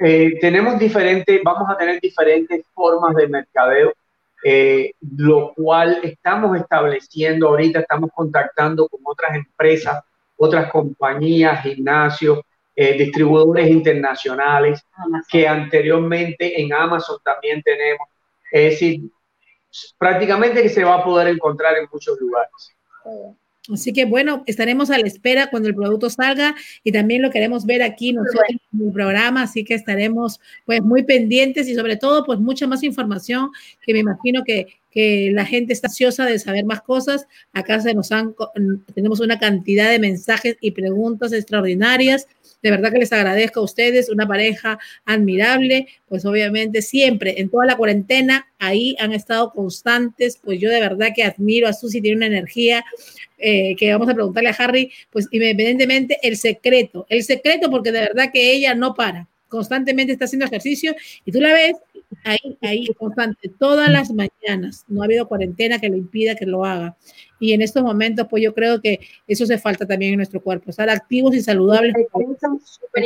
[0.00, 3.92] Eh, tenemos diferentes, vamos a tener diferentes formas de mercadeo,
[4.44, 10.02] eh, lo cual estamos estableciendo ahorita, estamos contactando con otras empresas,
[10.36, 12.40] otras compañías, gimnasios,
[12.74, 14.84] eh, distribuidores internacionales,
[15.30, 18.06] que anteriormente en Amazon también tenemos.
[18.52, 19.00] Es decir,
[19.98, 22.76] prácticamente que se va a poder encontrar en muchos lugares.
[23.72, 26.54] Así que bueno, estaremos a la espera cuando el producto salga
[26.84, 31.02] y también lo queremos ver aquí nosotros en el programa, así que estaremos pues muy
[31.02, 33.50] pendientes y sobre todo pues mucha más información
[33.84, 37.26] que me imagino que, que la gente está ansiosa de saber más cosas.
[37.52, 38.34] Acá se nos han,
[38.94, 42.28] tenemos una cantidad de mensajes y preguntas extraordinarias.
[42.62, 47.66] De verdad que les agradezco a ustedes, una pareja admirable, pues obviamente siempre en toda
[47.66, 52.16] la cuarentena ahí han estado constantes, pues yo de verdad que admiro a Susi, tiene
[52.16, 52.84] una energía
[53.38, 58.00] eh, que vamos a preguntarle a Harry, pues independientemente el secreto, el secreto porque de
[58.00, 61.74] verdad que ella no para, constantemente está haciendo ejercicio y tú la ves
[62.24, 66.64] ahí, ahí, constante, todas las mañanas, no ha habido cuarentena que le impida que lo
[66.64, 66.96] haga.
[67.38, 70.70] Y en estos momentos, pues yo creo que eso se falta también en nuestro cuerpo,
[70.70, 71.94] estar activos y saludables.
[71.94, 72.06] El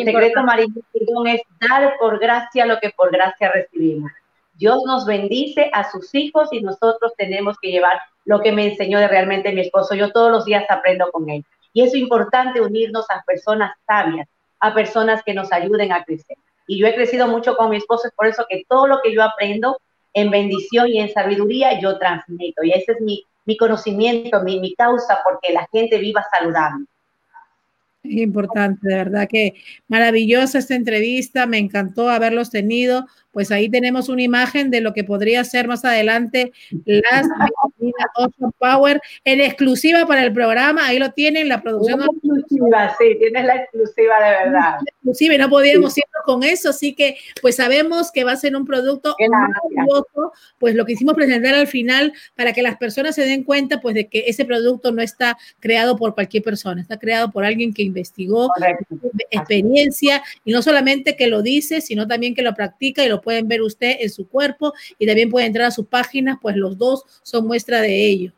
[0.05, 4.11] secreto, el es dar por gracia lo que por gracia recibimos.
[4.55, 8.99] Dios nos bendice a sus hijos y nosotros tenemos que llevar lo que me enseñó
[8.99, 9.95] de realmente mi esposo.
[9.95, 11.45] Yo todos los días aprendo con él.
[11.73, 14.29] Y es importante unirnos a personas sabias,
[14.59, 16.37] a personas que nos ayuden a crecer.
[16.71, 19.13] Y yo he crecido mucho con mi esposo, es por eso que todo lo que
[19.13, 19.81] yo aprendo
[20.15, 22.63] en bendición y en sabiduría yo transmito.
[22.63, 26.87] Y ese es mi, mi conocimiento, mi, mi causa, porque la gente viva saludable.
[28.05, 29.55] Es importante, de verdad que
[29.89, 35.05] maravillosa esta entrevista, me encantó haberlos tenido pues ahí tenemos una imagen de lo que
[35.05, 36.53] podría ser más adelante
[36.85, 37.27] las
[38.17, 40.87] Ocean Power en exclusiva para el programa.
[40.87, 42.03] Ahí lo tienen, la producción.
[42.03, 44.75] exclusiva, sí, tienes la exclusiva de verdad.
[44.87, 48.67] Exclusiva, no podíamos irnos con eso, así que pues sabemos que va a ser un
[48.67, 53.45] producto maravilloso, pues lo que hicimos presentar al final para que las personas se den
[53.45, 57.45] cuenta pues de que ese producto no está creado por cualquier persona, está creado por
[57.45, 58.51] alguien que investigó
[59.31, 63.49] experiencia y no solamente que lo dice, sino también que lo practica y lo pueden
[63.49, 67.05] ver usted en su cuerpo y también puede entrar a sus páginas, pues los dos
[67.23, 68.33] son muestra de ello.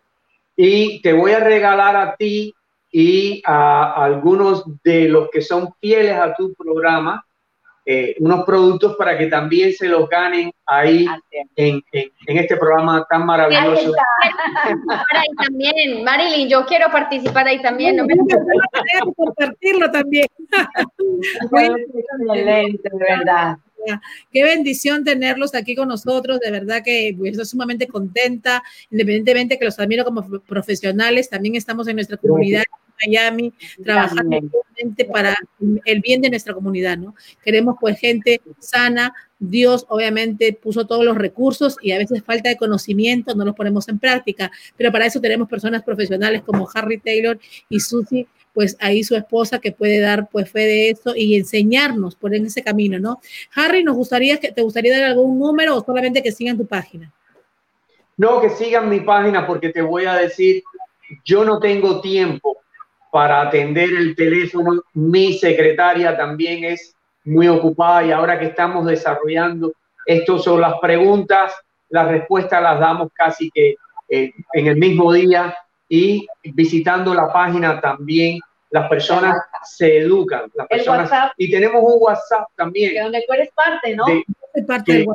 [0.57, 2.55] Y te voy a regalar a ti
[2.91, 7.25] y a algunos de los que son fieles a tu programa
[7.85, 11.05] eh, unos productos para que también se los ganen ahí
[11.57, 13.93] en, en, este programa tan maravilloso.
[15.11, 17.97] Ahí también, Marilyn, yo quiero participar ahí también.
[17.97, 18.15] No me...
[19.17, 20.27] compartirlo también.
[21.23, 23.57] Excelente, de verdad.
[24.33, 29.65] Qué bendición tenerlos aquí con nosotros, de verdad que pues, estoy sumamente contenta, independientemente que
[29.65, 32.63] los admiro como profesionales, también estamos en nuestra comunidad
[33.01, 33.53] Miami,
[33.83, 34.41] trabajando
[35.13, 35.35] para
[35.85, 37.15] el bien de nuestra comunidad, ¿no?
[37.43, 42.57] Queremos pues gente sana, Dios obviamente puso todos los recursos y a veces falta de
[42.57, 47.39] conocimiento, no los ponemos en práctica, pero para eso tenemos personas profesionales como Harry Taylor
[47.69, 52.17] y Susie pues ahí su esposa que puede dar pues fe de eso y enseñarnos
[52.17, 53.21] por en ese camino, ¿no?
[53.55, 57.13] Harry, nos gustaría que te gustaría dar algún número o solamente que sigan tu página.
[58.17, 60.63] No, que sigan mi página porque te voy a decir,
[61.25, 62.62] yo no tengo tiempo
[63.13, 69.73] para atender el teléfono, mi secretaria también es muy ocupada y ahora que estamos desarrollando
[70.07, 71.53] estos son las preguntas,
[71.91, 73.77] las respuestas las damos casi que
[74.09, 75.55] eh, en el mismo día
[75.91, 78.41] y visitando la página también
[78.71, 80.51] las personas se educan.
[80.55, 82.95] Las personas, y tenemos un WhatsApp también.
[82.95, 84.07] De donde tú eres parte, ¿no?
[84.07, 85.07] De, parte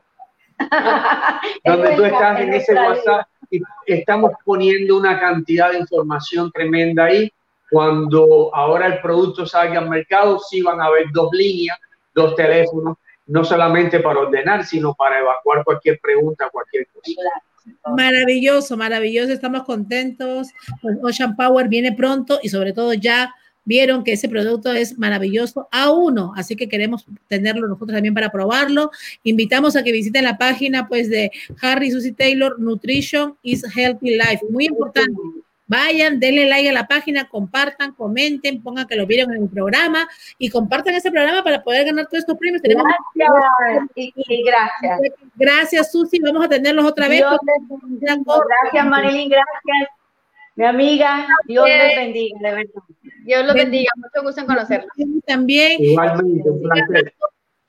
[1.66, 7.32] donde tú estás en ese WhatsApp y estamos poniendo una cantidad de información tremenda ahí.
[7.70, 11.78] Cuando ahora el producto salga al mercado, sí van a haber dos líneas,
[12.14, 17.12] dos teléfonos, no solamente para ordenar, sino para evacuar cualquier pregunta, cualquier cosa.
[17.96, 20.48] Maravilloso, maravilloso, estamos contentos.
[20.82, 23.34] Pues Ocean Power viene pronto y sobre todo ya
[23.66, 28.32] vieron que ese producto es maravilloso a uno, así que queremos tenerlo nosotros también para
[28.32, 28.92] probarlo.
[29.24, 31.32] Invitamos a que visiten la página pues de
[31.62, 35.12] Harry Susie Taylor Nutrition is Healthy Life, muy importante.
[35.68, 40.08] Vayan, denle like a la página, compartan, comenten, pongan que lo vieron en el programa
[40.38, 42.62] y compartan ese programa para poder ganar todos estos premios.
[42.62, 45.00] Tenemos gracias, y, gracias.
[45.36, 46.20] Gracias, Susi.
[46.20, 47.22] Vamos a tenerlos otra vez.
[47.22, 49.30] gracias, Marilyn.
[49.30, 49.90] Gracias.
[50.56, 52.84] Mi amiga, Dios les bendiga, de verdad.
[53.26, 53.92] Dios los bendiga.
[53.98, 54.90] Mucho gusto en conocerlos.
[55.26, 55.84] También.
[55.84, 57.14] Igualmente, un placer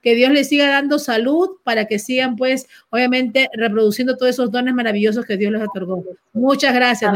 [0.02, 4.74] que Dios les siga dando salud para que sigan, pues, obviamente, reproduciendo todos esos dones
[4.74, 6.04] maravillosos que Dios les otorgó.
[6.32, 7.12] Muchas gracias.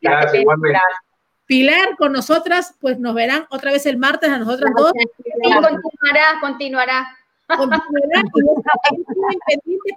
[0.00, 0.44] Gracias,
[1.46, 4.92] Pilar, con nosotras, pues nos verán otra vez el martes a nosotras dos.
[5.42, 7.08] continuará, continuará.
[7.48, 8.22] Continuará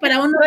[0.02, 0.38] para uno.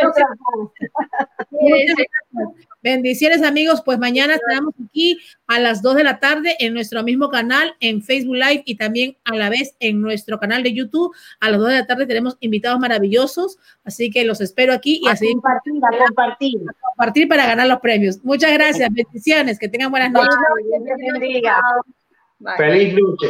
[2.83, 7.29] Bendiciones amigos, pues mañana estaremos aquí a las 2 de la tarde en nuestro mismo
[7.29, 11.15] canal en Facebook Live y también a la vez en nuestro canal de YouTube.
[11.41, 15.09] A las 2 de la tarde tenemos invitados maravillosos, así que los espero aquí y
[15.09, 16.61] así compartir, a compartir.
[16.81, 18.19] compartir para ganar los premios.
[18.25, 20.35] Muchas gracias, bendiciones, que tengan buenas noches.
[22.57, 23.27] Feliz noche.